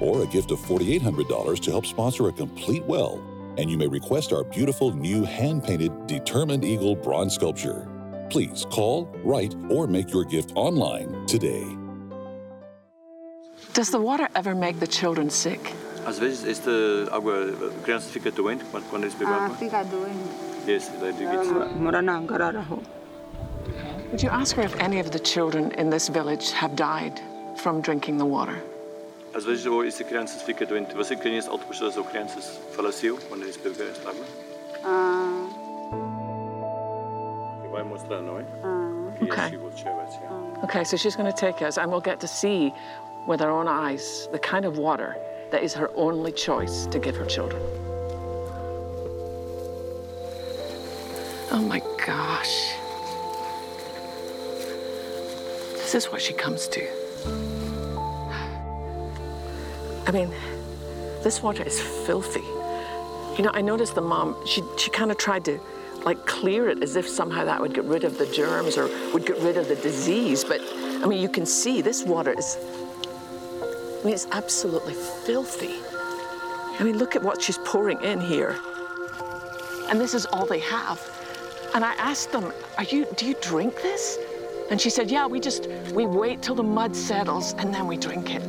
or 0.00 0.22
a 0.22 0.26
gift 0.26 0.52
of 0.52 0.60
$4,800 0.60 1.58
to 1.58 1.70
help 1.72 1.84
sponsor 1.84 2.28
a 2.28 2.32
complete 2.32 2.84
well. 2.84 3.20
And 3.58 3.68
you 3.68 3.76
may 3.76 3.88
request 3.88 4.32
our 4.32 4.44
beautiful 4.44 4.94
new 4.94 5.24
hand 5.24 5.64
painted 5.64 6.06
Determined 6.06 6.64
Eagle 6.64 6.94
bronze 6.94 7.34
sculpture. 7.34 7.88
Please 8.30 8.64
call, 8.70 9.12
write, 9.24 9.56
or 9.68 9.88
make 9.88 10.12
your 10.12 10.24
gift 10.24 10.52
online 10.54 11.26
today. 11.26 11.81
Does 13.74 13.90
the 13.90 14.00
water 14.00 14.28
ever 14.34 14.54
make 14.54 14.78
the 14.80 14.86
children 14.86 15.30
sick? 15.30 15.60
Às 16.06 16.18
vezes 16.18 16.44
esta 16.44 16.70
água, 17.12 17.32
a 17.78 17.82
criança 17.84 18.10
fica 18.10 18.30
doente 18.30 18.64
quando, 18.70 18.84
quando 18.90 19.04
eles 19.04 19.14
bebem 19.14 19.34
água. 19.34 19.46
Ah, 19.54 19.58
fica 19.58 19.84
doente. 19.84 20.18
Yes, 20.66 20.88
they 21.00 21.12
do 21.12 21.18
get 21.30 21.44
sick. 21.44 21.54
Would 24.10 24.22
you 24.22 24.28
ask 24.30 24.56
her 24.56 24.62
if 24.64 24.74
any 24.78 25.00
of 25.00 25.10
the 25.10 25.18
children 25.18 25.70
in 25.78 25.88
this 25.90 26.08
village 26.08 26.52
have 26.52 26.74
died 26.76 27.18
from 27.56 27.80
drinking 27.80 28.18
the 28.18 28.26
water? 28.26 28.60
Às 29.34 29.44
vezes 29.44 29.64
ou 29.64 29.82
esta 29.84 30.04
criança 30.04 30.38
fica 30.44 30.66
doente. 30.66 30.94
Você 30.94 31.16
conhece 31.16 31.48
outras 31.48 31.68
pessoas 31.70 31.96
ou 31.96 32.04
crianças 32.04 32.58
faleceu 32.76 33.16
quando 33.28 33.44
eles 33.44 33.56
beberam 33.56 33.90
esta 33.92 34.10
água? 34.10 34.24
Ah, 34.84 35.46
Vai 37.70 37.82
mostrar, 37.84 38.20
não 38.20 38.38
é? 38.38 38.44
ah. 38.64 38.88
Aqui 39.22 39.24
Okay. 39.32 39.48
she 39.50 39.56
will 39.56 39.70
show 39.76 39.92
us, 40.00 40.14
yeah. 40.20 40.64
Okay, 40.64 40.84
so 40.84 40.96
she's 40.96 41.16
going 41.16 41.30
to 41.30 41.36
take 41.36 41.62
us, 41.62 41.78
and 41.78 41.90
we'll 41.90 42.00
get 42.04 42.18
to 42.20 42.26
see 42.28 42.72
with 43.26 43.40
her 43.40 43.50
own 43.50 43.68
eyes 43.68 44.28
the 44.32 44.38
kind 44.38 44.64
of 44.64 44.78
water 44.78 45.16
that 45.50 45.62
is 45.62 45.74
her 45.74 45.90
only 45.94 46.32
choice 46.32 46.86
to 46.86 46.98
give 46.98 47.14
her 47.16 47.26
children. 47.26 47.62
Oh 51.50 51.62
my 51.68 51.80
gosh. 52.06 52.72
This 55.74 55.94
is 55.94 56.06
what 56.10 56.22
she 56.22 56.32
comes 56.32 56.66
to. 56.68 56.88
I 60.06 60.10
mean, 60.10 60.32
this 61.22 61.42
water 61.42 61.62
is 61.62 61.80
filthy. 61.80 62.40
You 62.40 63.44
know, 63.44 63.50
I 63.52 63.60
noticed 63.60 63.94
the 63.94 64.00
mom, 64.00 64.34
she, 64.46 64.62
she 64.78 64.90
kind 64.90 65.10
of 65.10 65.18
tried 65.18 65.44
to 65.44 65.60
like 66.04 66.24
clear 66.26 66.68
it 66.68 66.82
as 66.82 66.96
if 66.96 67.08
somehow 67.08 67.44
that 67.44 67.60
would 67.60 67.74
get 67.74 67.84
rid 67.84 68.04
of 68.04 68.18
the 68.18 68.26
germs 68.26 68.76
or 68.76 68.88
would 69.12 69.26
get 69.26 69.38
rid 69.38 69.56
of 69.56 69.68
the 69.68 69.76
disease. 69.76 70.44
But 70.44 70.60
I 71.02 71.06
mean, 71.06 71.20
you 71.20 71.28
can 71.28 71.46
see 71.46 71.82
this 71.82 72.02
water 72.02 72.32
is, 72.36 72.56
I 74.02 74.04
mean, 74.04 74.14
it's 74.14 74.26
absolutely 74.32 74.94
filthy. 74.94 75.76
I 76.80 76.82
mean, 76.82 76.98
look 76.98 77.14
at 77.14 77.22
what 77.22 77.40
she's 77.40 77.58
pouring 77.58 78.02
in 78.02 78.20
here. 78.20 78.56
And 79.88 80.00
this 80.00 80.12
is 80.12 80.26
all 80.26 80.44
they 80.44 80.58
have. 80.58 81.00
And 81.72 81.84
I 81.84 81.92
asked 81.94 82.32
them, 82.32 82.52
Are 82.78 82.84
you, 82.84 83.06
do 83.16 83.26
you 83.26 83.36
drink 83.40 83.76
this? 83.76 84.18
And 84.70 84.80
she 84.80 84.90
said, 84.90 85.08
Yeah, 85.08 85.26
we 85.26 85.38
just, 85.38 85.68
we 85.92 86.06
wait 86.06 86.42
till 86.42 86.56
the 86.56 86.64
mud 86.64 86.96
settles 86.96 87.52
and 87.58 87.72
then 87.72 87.86
we 87.86 87.96
drink 87.96 88.34
it. 88.34 88.42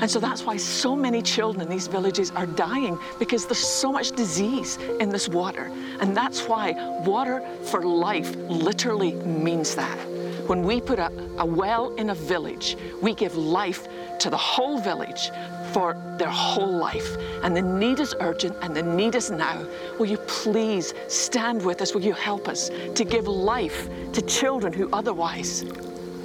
And 0.00 0.08
so 0.08 0.20
that's 0.20 0.44
why 0.44 0.58
so 0.58 0.94
many 0.94 1.22
children 1.22 1.62
in 1.62 1.68
these 1.68 1.88
villages 1.88 2.30
are 2.30 2.46
dying 2.46 2.96
because 3.18 3.46
there's 3.46 3.58
so 3.58 3.90
much 3.90 4.12
disease 4.12 4.76
in 5.00 5.08
this 5.08 5.28
water. 5.28 5.72
And 6.00 6.16
that's 6.16 6.46
why 6.46 6.72
water 7.04 7.42
for 7.64 7.82
life 7.82 8.36
literally 8.36 9.14
means 9.14 9.74
that. 9.74 9.98
When 10.46 10.62
we 10.62 10.80
put 10.80 10.98
a, 10.98 11.10
a 11.38 11.46
well 11.46 11.94
in 11.94 12.10
a 12.10 12.14
village, 12.14 12.76
we 13.00 13.14
give 13.14 13.34
life 13.34 13.88
to 14.20 14.30
the 14.30 14.36
whole 14.36 14.78
village 14.78 15.30
for 15.72 15.96
their 16.18 16.30
whole 16.30 16.76
life. 16.76 17.16
And 17.42 17.56
the 17.56 17.62
need 17.62 18.00
is 18.00 18.14
urgent 18.20 18.56
and 18.62 18.74
the 18.74 18.82
need 18.82 19.14
is 19.14 19.30
now. 19.30 19.66
Will 19.98 20.06
you 20.06 20.18
please 20.18 20.94
stand 21.08 21.64
with 21.64 21.82
us? 21.82 21.94
Will 21.94 22.04
you 22.04 22.12
help 22.12 22.48
us 22.48 22.70
to 22.94 23.04
give 23.04 23.26
life 23.26 23.88
to 24.12 24.22
children 24.22 24.72
who 24.72 24.88
otherwise 24.92 25.64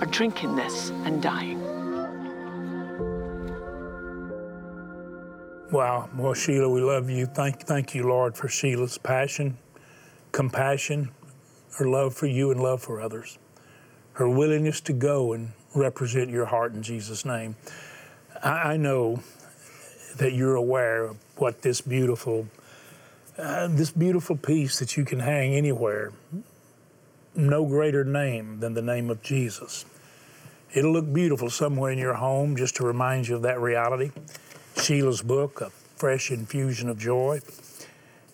are 0.02 0.08
drinking 0.08 0.56
this 0.56 0.90
and 1.06 1.22
dying? 1.22 1.60
Wow. 5.72 6.10
Well, 6.16 6.34
Sheila, 6.34 6.68
we 6.68 6.82
love 6.82 7.10
you. 7.10 7.28
Thank, 7.28 7.62
thank 7.62 7.94
you, 7.94 8.08
Lord, 8.08 8.36
for 8.36 8.48
Sheila's 8.48 8.98
passion, 8.98 9.58
compassion, 10.32 11.12
her 11.78 11.88
love 11.88 12.16
for 12.16 12.26
you 12.26 12.50
and 12.52 12.60
love 12.62 12.82
for 12.82 13.00
others, 13.00 13.38
her 14.14 14.28
willingness 14.28 14.82
to 14.82 14.94
go 14.94 15.34
and 15.34 15.52
represent 15.74 16.30
your 16.30 16.46
heart 16.46 16.74
in 16.74 16.84
Jesus' 16.84 17.26
name. 17.26 17.56
I, 18.44 18.74
I 18.74 18.78
know 18.78 19.22
that 20.18 20.34
you're 20.34 20.56
aware 20.56 21.06
of 21.06 21.18
what 21.38 21.62
this 21.62 21.82
beautiful, 21.82 22.48
uh, 23.38 23.68
this 23.68 23.92
beautiful 23.92 24.36
piece 24.36 24.80
that 24.80 24.98
you 24.98 25.06
can 25.06 25.20
hang 25.20 25.54
anywhere, 25.54 26.12
no 27.36 27.66
greater 27.66 28.04
name 28.04 28.60
than 28.60 28.74
the 28.74 28.82
name 28.82 29.10
of 29.10 29.22
Jesus. 29.22 29.86
It'll 30.74 30.92
look 30.92 31.12
beautiful 31.12 31.50
somewhere 31.50 31.92
in 31.92 31.98
your 31.98 32.14
home 32.16 32.56
just 32.56 32.76
to 32.76 32.86
remind 32.86 33.28
you 33.28 33.36
of 33.36 33.42
that 33.44 33.60
reality. 33.60 34.12
Sheila's 34.78 35.22
book, 35.22 35.62
A 35.62 35.70
Fresh 35.70 36.32
Infusion 36.32 36.90
of 36.90 37.00
Joy. 37.00 37.40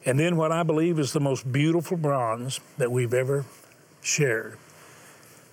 And 0.05 0.19
then 0.19 0.35
what 0.35 0.51
I 0.51 0.63
believe 0.63 0.99
is 0.99 1.13
the 1.13 1.19
most 1.19 1.51
beautiful 1.51 1.97
bronze 1.97 2.59
that 2.77 2.91
we've 2.91 3.13
ever 3.13 3.45
shared. 4.01 4.57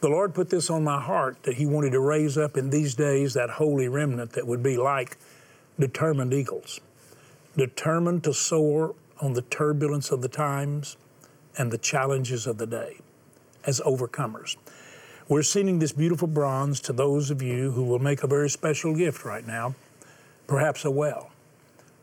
The 0.03 0.09
Lord 0.09 0.35
put 0.35 0.51
this 0.51 0.69
on 0.69 0.83
my 0.83 1.01
heart 1.01 1.45
that 1.45 1.55
He 1.55 1.65
wanted 1.65 1.93
to 1.93 2.01
raise 2.01 2.37
up 2.37 2.57
in 2.57 2.71
these 2.71 2.97
days 2.97 3.35
that 3.35 3.51
holy 3.51 3.87
remnant 3.87 4.33
that 4.33 4.49
would 4.49 4.61
be 4.61 4.77
like 4.77 5.17
determined 5.79 6.35
eagles, 6.35 6.81
determined 7.57 8.25
to 8.25 8.35
soar 8.35 8.97
on 9.21 9.35
the 9.35 9.43
turbulence 9.43 10.11
of 10.11 10.21
the 10.21 10.29
times 10.29 10.97
and 11.57 11.71
the 11.71 11.79
challenges 11.79 12.49
of 12.49 12.59
the 12.59 12.67
day 12.67 12.99
as 13.65 13.81
overcomers. 13.83 14.57
We're 15.29 15.45
sending 15.45 15.79
this 15.79 15.93
beautiful 15.93 16.27
bronze 16.27 16.81
to 16.81 16.93
those 16.93 17.31
of 17.31 17.41
you 17.41 17.71
who 17.71 17.85
will 17.85 18.01
make 18.01 18.25
a 18.25 18.27
very 18.27 18.51
special 18.51 18.97
gift 18.97 19.25
right 19.25 19.47
now 19.47 19.77
perhaps 20.49 20.85
a 20.85 20.91
well, 20.91 21.31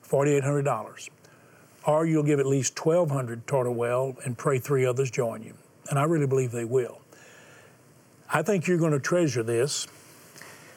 $4,800. 0.08 1.10
Or 1.86 2.06
you'll 2.06 2.24
give 2.24 2.40
at 2.40 2.46
least 2.46 2.80
1200 2.80 3.46
toward 3.46 3.68
a 3.68 3.72
well 3.72 4.16
and 4.24 4.38
pray 4.38 4.58
three 4.58 4.86
others 4.86 5.12
join 5.12 5.44
you. 5.44 5.54
And 5.90 6.00
I 6.00 6.04
really 6.04 6.28
believe 6.28 6.52
they 6.52 6.64
will. 6.64 7.02
I 8.32 8.42
think 8.42 8.68
you're 8.68 8.78
going 8.78 8.92
to 8.92 9.00
treasure 9.00 9.44
this. 9.44 9.88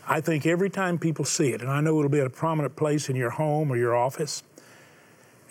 I 0.06 0.20
think 0.20 0.46
every 0.46 0.70
time 0.70 0.98
people 0.98 1.24
see 1.24 1.50
it, 1.50 1.60
and 1.60 1.70
I 1.70 1.80
know 1.80 1.98
it'll 1.98 2.10
be 2.10 2.20
at 2.20 2.26
a 2.26 2.30
prominent 2.30 2.76
place 2.76 3.08
in 3.08 3.16
your 3.16 3.30
home 3.30 3.70
or 3.70 3.76
your 3.76 3.94
office, 3.94 4.42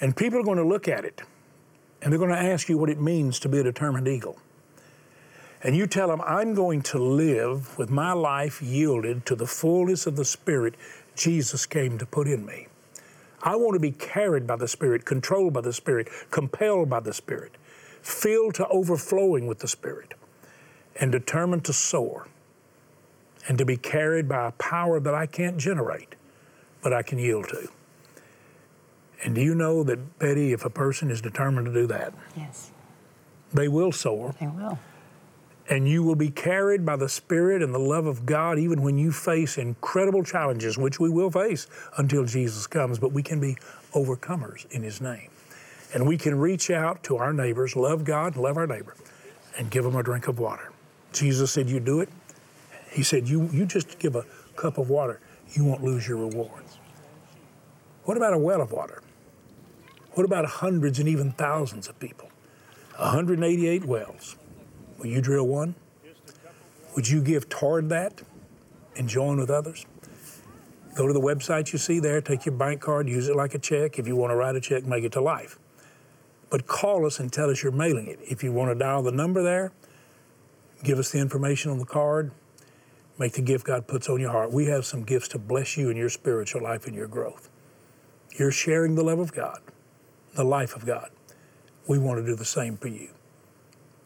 and 0.02 0.16
people 0.16 0.40
are 0.40 0.44
going 0.44 0.58
to 0.58 0.68
look 0.68 0.88
at 0.88 1.06
it 1.06 1.22
and 2.02 2.12
they're 2.12 2.20
going 2.20 2.32
to 2.32 2.38
ask 2.38 2.68
you 2.68 2.78
what 2.78 2.90
it 2.90 3.00
means 3.00 3.40
to 3.40 3.50
be 3.50 3.60
a 3.60 3.64
determined 3.64 4.08
eagle. 4.08 4.40
And 5.64 5.76
you 5.76 5.86
tell 5.86 6.08
them, 6.08 6.22
I'm 6.22 6.56
going 6.56 6.82
to 6.84 6.98
live 6.98 7.78
with 7.78 7.92
my 7.92 8.14
life 8.14 8.62
yielded 8.62 9.26
to 9.28 9.36
the 9.36 9.46
fullness 9.46 10.08
of 10.08 10.16
the 10.16 10.26
Spirit 10.26 10.74
Jesus 11.16 11.68
came 11.68 12.00
to 12.00 12.06
put 12.06 12.28
in 12.28 12.46
me. 12.46 12.68
I 13.44 13.56
want 13.56 13.76
to 13.76 13.80
be 13.80 13.92
carried 13.92 14.48
by 14.48 14.56
the 14.56 14.68
Spirit, 14.68 15.06
controlled 15.06 15.54
by 15.54 15.62
the 15.62 15.74
Spirit, 15.74 16.10
compelled 16.32 16.90
by 16.90 17.00
the 17.00 17.14
Spirit, 17.14 17.52
filled 18.02 18.56
to 18.56 18.68
overflowing 18.70 19.46
with 19.46 19.60
the 19.60 19.68
Spirit, 19.68 20.16
and 21.00 21.12
determined 21.12 21.66
to 21.66 21.74
soar 21.74 22.28
and 23.48 23.58
to 23.58 23.66
be 23.66 23.78
carried 23.78 24.28
by 24.30 24.48
a 24.48 24.52
power 24.52 25.00
that 25.00 25.14
I 25.14 25.26
can't 25.26 25.58
generate, 25.58 26.16
but 26.84 26.94
I 26.94 27.02
can 27.02 27.18
yield 27.18 27.48
to. 27.50 27.70
And 29.24 29.36
do 29.36 29.42
you 29.42 29.56
know 29.56 29.84
that, 29.84 30.20
Betty, 30.20 30.52
if 30.54 30.66
a 30.66 30.70
person 30.70 31.10
is 31.12 31.22
determined 31.22 31.66
to 31.68 31.74
do 31.74 31.88
that, 31.88 32.14
Yes, 32.36 32.72
they 33.54 33.68
will 33.68 33.92
soar 33.92 34.34
they 34.40 34.48
will. 34.48 34.80
and 35.70 35.88
you 35.88 36.04
will 36.04 36.16
be 36.16 36.30
carried 36.30 36.86
by 36.86 36.96
the 36.96 37.10
Spirit 37.10 37.62
and 37.62 37.74
the 37.74 37.80
love 37.80 38.06
of 38.06 38.26
God 38.26 38.58
even 38.60 38.82
when 38.82 38.98
you 38.98 39.12
face 39.12 39.58
incredible 39.58 40.24
challenges, 40.24 40.78
which 40.78 41.00
we 41.00 41.10
will 41.10 41.30
face 41.32 41.68
until 41.98 42.26
Jesus 42.26 42.66
comes, 42.68 42.98
but 43.00 43.12
we 43.12 43.22
can 43.24 43.40
be 43.40 43.58
overcomers 43.94 44.70
in 44.72 44.82
His 44.84 45.02
name. 45.02 45.30
And 45.94 46.08
we 46.08 46.18
can 46.18 46.36
reach 46.40 46.72
out 46.72 47.04
to 47.04 47.18
our 47.18 47.34
neighbors, 47.34 47.76
love 47.76 48.04
God, 48.04 48.38
love 48.38 48.58
our 48.58 48.66
neighbor, 48.68 48.96
and 49.58 49.70
give 49.70 49.84
them 49.84 49.96
a 49.96 50.04
drink 50.04 50.28
of 50.28 50.40
water. 50.40 50.71
Jesus 51.12 51.52
said, 51.52 51.70
You 51.70 51.80
do 51.80 52.02
it. 52.02 52.10
He 52.90 53.04
said, 53.04 53.28
You, 53.28 53.50
you 53.52 53.66
just 53.66 54.00
give 54.00 54.16
a 54.16 54.26
cup 54.56 54.78
of 54.78 54.90
water, 54.90 55.20
you 55.54 55.64
won't 55.66 55.84
lose 55.84 56.08
your 56.08 56.18
rewards. 56.18 56.78
What 58.04 58.18
about 58.18 58.34
a 58.34 58.38
well 58.38 58.62
of 58.62 58.72
water? 58.72 59.02
What 60.14 60.26
about 60.26 60.46
hundreds 60.46 61.00
and 61.00 61.08
even 61.08 61.32
thousands 61.32 61.88
of 61.88 61.98
people? 62.00 62.30
188 62.98 63.86
wells. 63.86 64.36
Will 64.98 65.08
you 65.08 65.22
drill 65.22 65.48
one? 65.48 65.76
Would 66.96 67.08
you 67.08 67.22
give 67.22 67.48
toward 67.48 67.90
that 67.90 68.22
and 68.98 69.08
join 69.08 69.40
with 69.40 69.50
others? 69.50 69.86
Go 70.96 71.08
to 71.08 71.14
the 71.14 71.22
website 71.22 71.72
you 71.72 71.80
see 71.80 72.00
there, 72.00 72.20
take 72.20 72.46
your 72.46 72.56
bank 72.56 72.82
card, 72.82 73.08
use 73.08 73.30
it 73.30 73.36
like 73.36 73.56
a 73.56 73.60
check. 73.60 73.98
If 73.98 74.08
you 74.08 74.16
want 74.18 74.32
to 74.32 74.36
write 74.36 74.56
a 74.56 74.62
check, 74.62 74.86
make 74.86 75.06
it 75.06 75.14
to 75.14 75.22
life. 75.22 75.58
But 76.50 76.68
call 76.68 77.06
us 77.06 77.20
and 77.20 77.32
tell 77.32 77.50
us 77.50 77.64
you're 77.64 77.72
mailing 77.72 78.08
it. 78.08 78.20
If 78.22 78.44
you 78.44 78.52
want 78.52 78.72
to 78.72 78.76
dial 78.76 79.02
the 79.02 79.12
number 79.12 79.42
there, 79.42 79.72
give 80.84 81.00
us 81.00 81.12
the 81.12 81.20
information 81.20 81.72
on 81.72 81.80
the 81.80 81.86
card, 81.86 82.32
make 83.18 83.34
the 83.34 83.42
gift 83.42 83.66
God 83.66 83.88
puts 83.88 84.10
on 84.10 84.20
your 84.20 84.32
heart. 84.32 84.52
We 84.52 84.66
have 84.66 84.86
some 84.86 85.04
gifts 85.04 85.28
to 85.30 85.40
bless 85.40 85.78
you 85.78 85.90
in 85.90 85.98
your 85.98 86.10
spiritual 86.10 86.64
life 86.64 86.88
and 86.88 86.96
your 86.96 87.08
growth. 87.08 87.50
You're 88.38 88.52
sharing 88.52 88.96
the 88.96 89.04
love 89.04 89.20
of 89.20 89.34
God, 89.34 89.62
the 90.36 90.44
life 90.44 90.76
of 90.76 90.86
God. 90.86 91.10
We 91.88 92.00
want 92.00 92.20
to 92.20 92.26
do 92.26 92.36
the 92.36 92.46
same 92.46 92.78
for 92.78 92.88
you. 92.88 93.10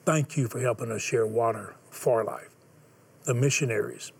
Thank 0.06 0.38
you 0.38 0.48
for 0.48 0.60
helping 0.60 0.92
us 0.92 1.02
share 1.02 1.26
water 1.26 1.76
for 1.90 2.24
life. 2.24 2.50
The 3.24 3.34
missionaries 3.34 4.12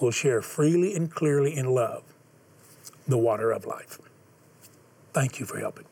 will 0.00 0.10
share 0.10 0.42
freely 0.42 0.94
and 0.94 1.10
clearly 1.10 1.56
in 1.56 1.66
love 1.66 2.02
the 3.06 3.18
water 3.18 3.50
of 3.50 3.66
life. 3.66 3.98
Thank 5.12 5.38
you 5.38 5.46
for 5.46 5.58
helping. 5.58 5.84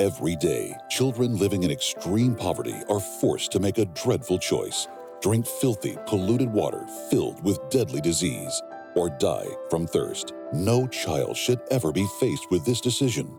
Every 0.00 0.34
day, 0.34 0.74
children 0.88 1.36
living 1.36 1.62
in 1.62 1.70
extreme 1.70 2.34
poverty 2.34 2.72
are 2.88 3.00
forced 3.00 3.52
to 3.52 3.60
make 3.60 3.76
a 3.76 3.84
dreadful 3.84 4.38
choice 4.38 4.88
drink 5.20 5.46
filthy, 5.46 5.98
polluted 6.06 6.50
water 6.50 6.86
filled 7.10 7.44
with 7.44 7.68
deadly 7.68 8.00
disease, 8.00 8.62
or 8.94 9.10
die 9.10 9.46
from 9.68 9.86
thirst. 9.86 10.32
No 10.54 10.86
child 10.86 11.36
should 11.36 11.60
ever 11.70 11.92
be 11.92 12.06
faced 12.18 12.50
with 12.50 12.64
this 12.64 12.80
decision. 12.80 13.38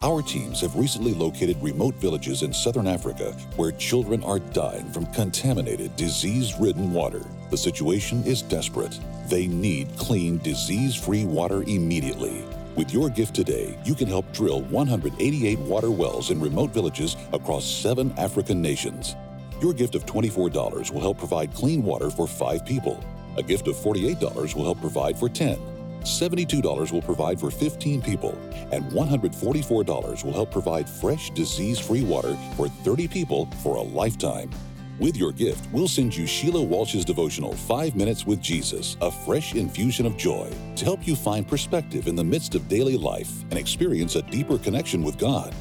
Our 0.00 0.22
teams 0.22 0.60
have 0.60 0.76
recently 0.76 1.12
located 1.12 1.60
remote 1.60 1.96
villages 1.96 2.44
in 2.44 2.52
southern 2.52 2.86
Africa 2.86 3.32
where 3.56 3.72
children 3.72 4.22
are 4.22 4.38
dying 4.38 4.88
from 4.92 5.06
contaminated, 5.06 5.96
disease 5.96 6.54
ridden 6.60 6.92
water. 6.92 7.24
The 7.50 7.58
situation 7.58 8.22
is 8.22 8.42
desperate. 8.42 8.96
They 9.28 9.48
need 9.48 9.88
clean, 9.96 10.38
disease 10.38 10.94
free 10.94 11.24
water 11.24 11.64
immediately. 11.64 12.44
With 12.76 12.92
your 12.92 13.08
gift 13.08 13.34
today, 13.34 13.78
you 13.86 13.94
can 13.94 14.06
help 14.06 14.30
drill 14.34 14.60
188 14.64 15.58
water 15.60 15.90
wells 15.90 16.30
in 16.30 16.38
remote 16.38 16.74
villages 16.74 17.16
across 17.32 17.64
seven 17.64 18.12
African 18.18 18.60
nations. 18.60 19.16
Your 19.62 19.72
gift 19.72 19.94
of 19.94 20.04
$24 20.04 20.92
will 20.92 21.00
help 21.00 21.16
provide 21.16 21.54
clean 21.54 21.82
water 21.82 22.10
for 22.10 22.26
five 22.26 22.66
people. 22.66 23.02
A 23.38 23.42
gift 23.42 23.66
of 23.66 23.76
$48 23.76 24.54
will 24.54 24.64
help 24.64 24.78
provide 24.82 25.18
for 25.18 25.30
10. 25.30 25.58
$72 26.02 26.92
will 26.92 27.00
provide 27.00 27.40
for 27.40 27.50
15 27.50 28.02
people, 28.02 28.38
and 28.70 28.84
$144 28.92 30.24
will 30.24 30.32
help 30.34 30.50
provide 30.50 30.86
fresh, 30.86 31.30
disease 31.30 31.78
free 31.78 32.02
water 32.02 32.36
for 32.56 32.68
30 32.68 33.08
people 33.08 33.46
for 33.62 33.76
a 33.76 33.82
lifetime. 33.82 34.50
With 34.98 35.18
your 35.18 35.30
gift, 35.30 35.68
we'll 35.72 35.88
send 35.88 36.16
you 36.16 36.26
Sheila 36.26 36.62
Walsh's 36.62 37.04
devotional, 37.04 37.52
Five 37.52 37.94
Minutes 37.94 38.26
with 38.26 38.40
Jesus, 38.40 38.96
a 39.02 39.10
fresh 39.10 39.54
infusion 39.54 40.06
of 40.06 40.16
joy, 40.16 40.50
to 40.74 40.84
help 40.86 41.06
you 41.06 41.14
find 41.14 41.46
perspective 41.46 42.06
in 42.06 42.16
the 42.16 42.24
midst 42.24 42.54
of 42.54 42.66
daily 42.66 42.96
life 42.96 43.42
and 43.50 43.58
experience 43.58 44.16
a 44.16 44.22
deeper 44.22 44.56
connection 44.56 45.02
with 45.02 45.18
God. 45.18 45.54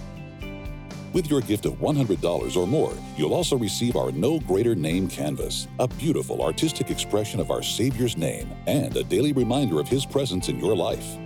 With 1.12 1.30
your 1.30 1.42
gift 1.42 1.66
of 1.66 1.74
$100 1.74 2.56
or 2.56 2.66
more, 2.66 2.94
you'll 3.18 3.34
also 3.34 3.58
receive 3.58 3.98
our 3.98 4.10
No 4.14 4.40
Greater 4.40 4.74
Name 4.74 5.10
canvas, 5.10 5.68
a 5.80 5.88
beautiful 5.88 6.42
artistic 6.42 6.90
expression 6.90 7.42
of 7.42 7.52
our 7.52 7.62
Savior's 7.62 8.16
name 8.16 8.50
and 8.68 8.96
a 8.96 9.04
daily 9.04 9.34
reminder 9.34 9.82
of 9.82 9.90
His 9.90 10.06
presence 10.06 10.48
in 10.48 10.60
your 10.60 10.78
life. 10.78 11.18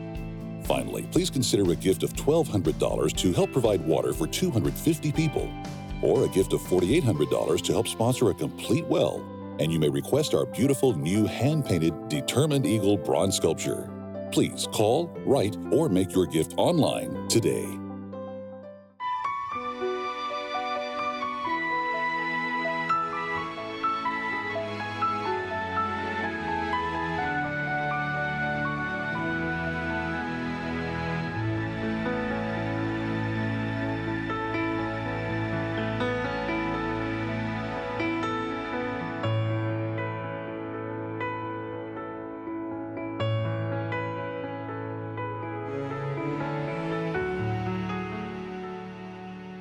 Finally, 0.64 1.08
please 1.12 1.30
consider 1.30 1.72
a 1.72 1.76
gift 1.76 2.02
of 2.02 2.14
$1,200 2.14 3.18
to 3.18 3.34
help 3.34 3.52
provide 3.52 3.82
water 3.86 4.14
for 4.14 4.26
250 4.28 5.12
people, 5.12 5.52
or 6.02 6.26
a 6.26 6.30
gift 6.30 6.54
of 6.54 6.62
$4,800 6.62 7.62
to 7.62 7.74
help 7.74 7.88
sponsor 7.88 8.30
a 8.30 8.34
complete 8.34 8.86
well, 8.86 9.26
and 9.60 9.72
you 9.72 9.80
may 9.80 9.90
request 9.90 10.34
our 10.34 10.46
beautiful 10.46 10.94
new 10.94 11.26
hand 11.26 11.66
painted 11.66 12.08
Determined 12.08 12.66
Eagle 12.66 12.98
bronze 12.98 13.36
sculpture. 13.36 13.90
Please 14.32 14.68
call, 14.72 15.08
write, 15.26 15.58
or 15.72 15.90
make 15.90 16.14
your 16.14 16.26
gift 16.26 16.54
online 16.58 17.28
today. 17.28 17.68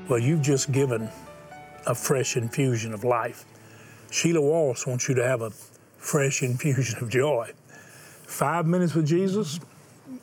Well, 0.09 0.19
you've 0.19 0.41
just 0.41 0.73
given 0.73 1.11
a 1.87 1.95
fresh 1.95 2.39
infusion 2.39 2.95
of 2.95 3.05
life. 3.05 3.45
Sheila 4.11 4.41
Walsh 4.41 4.87
wants 4.87 5.07
you 5.07 5.15
to 5.15 5.23
have 5.23 5.43
a 5.43 5.51
fresh 5.99 6.43
infusion 6.43 7.03
of 7.03 7.11
joy. 7.11 7.53
Five 8.27 8.67
Minutes 8.67 8.95
with 8.95 9.07
Jesus, 9.07 9.61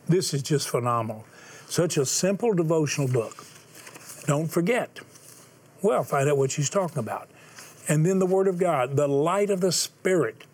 this 0.07 0.33
is 0.33 0.41
just 0.41 0.69
phenomenal. 0.69 1.23
Such 1.67 1.97
a 1.97 2.05
simple 2.05 2.53
devotional 2.53 3.07
book. 3.07 3.45
Don't 4.25 4.47
forget. 4.47 4.99
Well, 5.83 6.03
find 6.03 6.27
out 6.29 6.37
what 6.37 6.49
she's 6.49 6.69
talking 6.69 6.97
about. 6.97 7.29
And 7.87 8.03
then 8.03 8.17
the 8.17 8.25
Word 8.25 8.47
of 8.47 8.57
God, 8.57 8.95
the 8.95 9.07
light 9.07 9.51
of 9.51 9.61
the 9.61 9.71
Spirit. 9.71 10.45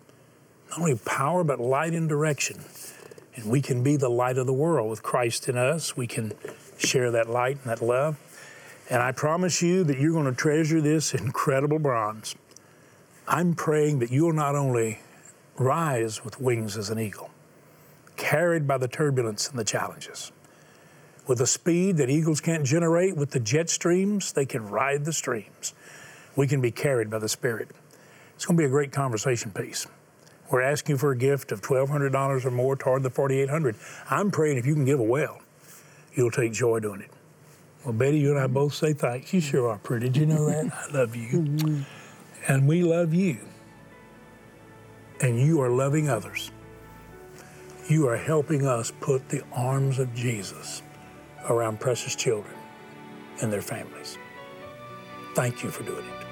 Not 0.70 0.80
only 0.80 0.96
power, 0.96 1.42
but 1.42 1.58
light 1.58 1.94
and 1.94 2.06
direction. 2.06 2.60
And 3.34 3.46
we 3.46 3.62
can 3.62 3.82
be 3.82 3.96
the 3.96 4.10
light 4.10 4.36
of 4.36 4.46
the 4.46 4.52
world 4.52 4.90
with 4.90 5.02
Christ 5.02 5.48
in 5.48 5.56
us. 5.56 5.96
We 5.96 6.06
can 6.06 6.34
share 6.76 7.10
that 7.12 7.30
light 7.30 7.58
and 7.62 7.70
that 7.70 7.80
love. 7.80 8.18
And 8.90 9.02
I 9.02 9.12
promise 9.12 9.62
you 9.62 9.84
that 9.84 9.98
you're 9.98 10.12
going 10.12 10.26
to 10.26 10.32
treasure 10.32 10.80
this 10.80 11.14
incredible 11.14 11.78
bronze. 11.78 12.34
I'm 13.26 13.54
praying 13.54 14.00
that 14.00 14.10
you'll 14.10 14.32
not 14.32 14.54
only 14.54 15.00
rise 15.56 16.24
with 16.24 16.40
wings 16.40 16.76
as 16.76 16.90
an 16.90 16.98
eagle, 16.98 17.30
carried 18.16 18.66
by 18.66 18.78
the 18.78 18.88
turbulence 18.88 19.48
and 19.48 19.58
the 19.58 19.64
challenges, 19.64 20.32
with 21.26 21.40
a 21.40 21.46
speed 21.46 21.98
that 21.98 22.10
eagles 22.10 22.40
can't 22.40 22.64
generate 22.64 23.16
with 23.16 23.30
the 23.30 23.38
jet 23.38 23.70
streams, 23.70 24.32
they 24.32 24.44
can 24.44 24.68
ride 24.68 25.04
the 25.04 25.12
streams. 25.12 25.72
We 26.34 26.48
can 26.48 26.60
be 26.60 26.72
carried 26.72 27.10
by 27.10 27.20
the 27.20 27.28
Spirit. 27.28 27.70
It's 28.34 28.44
going 28.44 28.56
to 28.56 28.62
be 28.62 28.66
a 28.66 28.70
great 28.70 28.90
conversation 28.90 29.52
piece. 29.52 29.86
We're 30.50 30.62
asking 30.62 30.98
for 30.98 31.12
a 31.12 31.16
gift 31.16 31.52
of 31.52 31.62
$1,200 31.62 32.44
or 32.44 32.50
more 32.50 32.76
toward 32.76 33.02
the 33.04 33.10
4800 33.10 33.76
I'm 34.10 34.30
praying 34.30 34.58
if 34.58 34.66
you 34.66 34.74
can 34.74 34.84
give 34.84 34.98
a 34.98 35.04
well, 35.04 35.40
you'll 36.14 36.30
take 36.30 36.52
joy 36.52 36.80
doing 36.80 37.02
it. 37.02 37.10
Well, 37.84 37.92
Betty, 37.92 38.18
you 38.18 38.30
and 38.30 38.38
I 38.38 38.46
both 38.46 38.74
say 38.74 38.92
thanks. 38.92 39.32
You 39.32 39.40
sure 39.40 39.70
are 39.70 39.78
pretty. 39.78 40.08
Did 40.08 40.16
you 40.16 40.26
know 40.26 40.46
that? 40.46 40.72
I 40.72 40.96
love 40.96 41.16
you. 41.16 41.84
And 42.48 42.68
we 42.68 42.82
love 42.82 43.12
you. 43.12 43.38
And 45.20 45.40
you 45.40 45.60
are 45.60 45.70
loving 45.70 46.08
others. 46.08 46.50
You 47.88 48.08
are 48.08 48.16
helping 48.16 48.66
us 48.66 48.92
put 49.00 49.28
the 49.28 49.42
arms 49.52 49.98
of 49.98 50.14
Jesus 50.14 50.82
around 51.48 51.80
precious 51.80 52.14
children 52.14 52.54
and 53.40 53.52
their 53.52 53.62
families. 53.62 54.18
Thank 55.34 55.64
you 55.64 55.70
for 55.70 55.82
doing 55.82 56.04
it. 56.04 56.31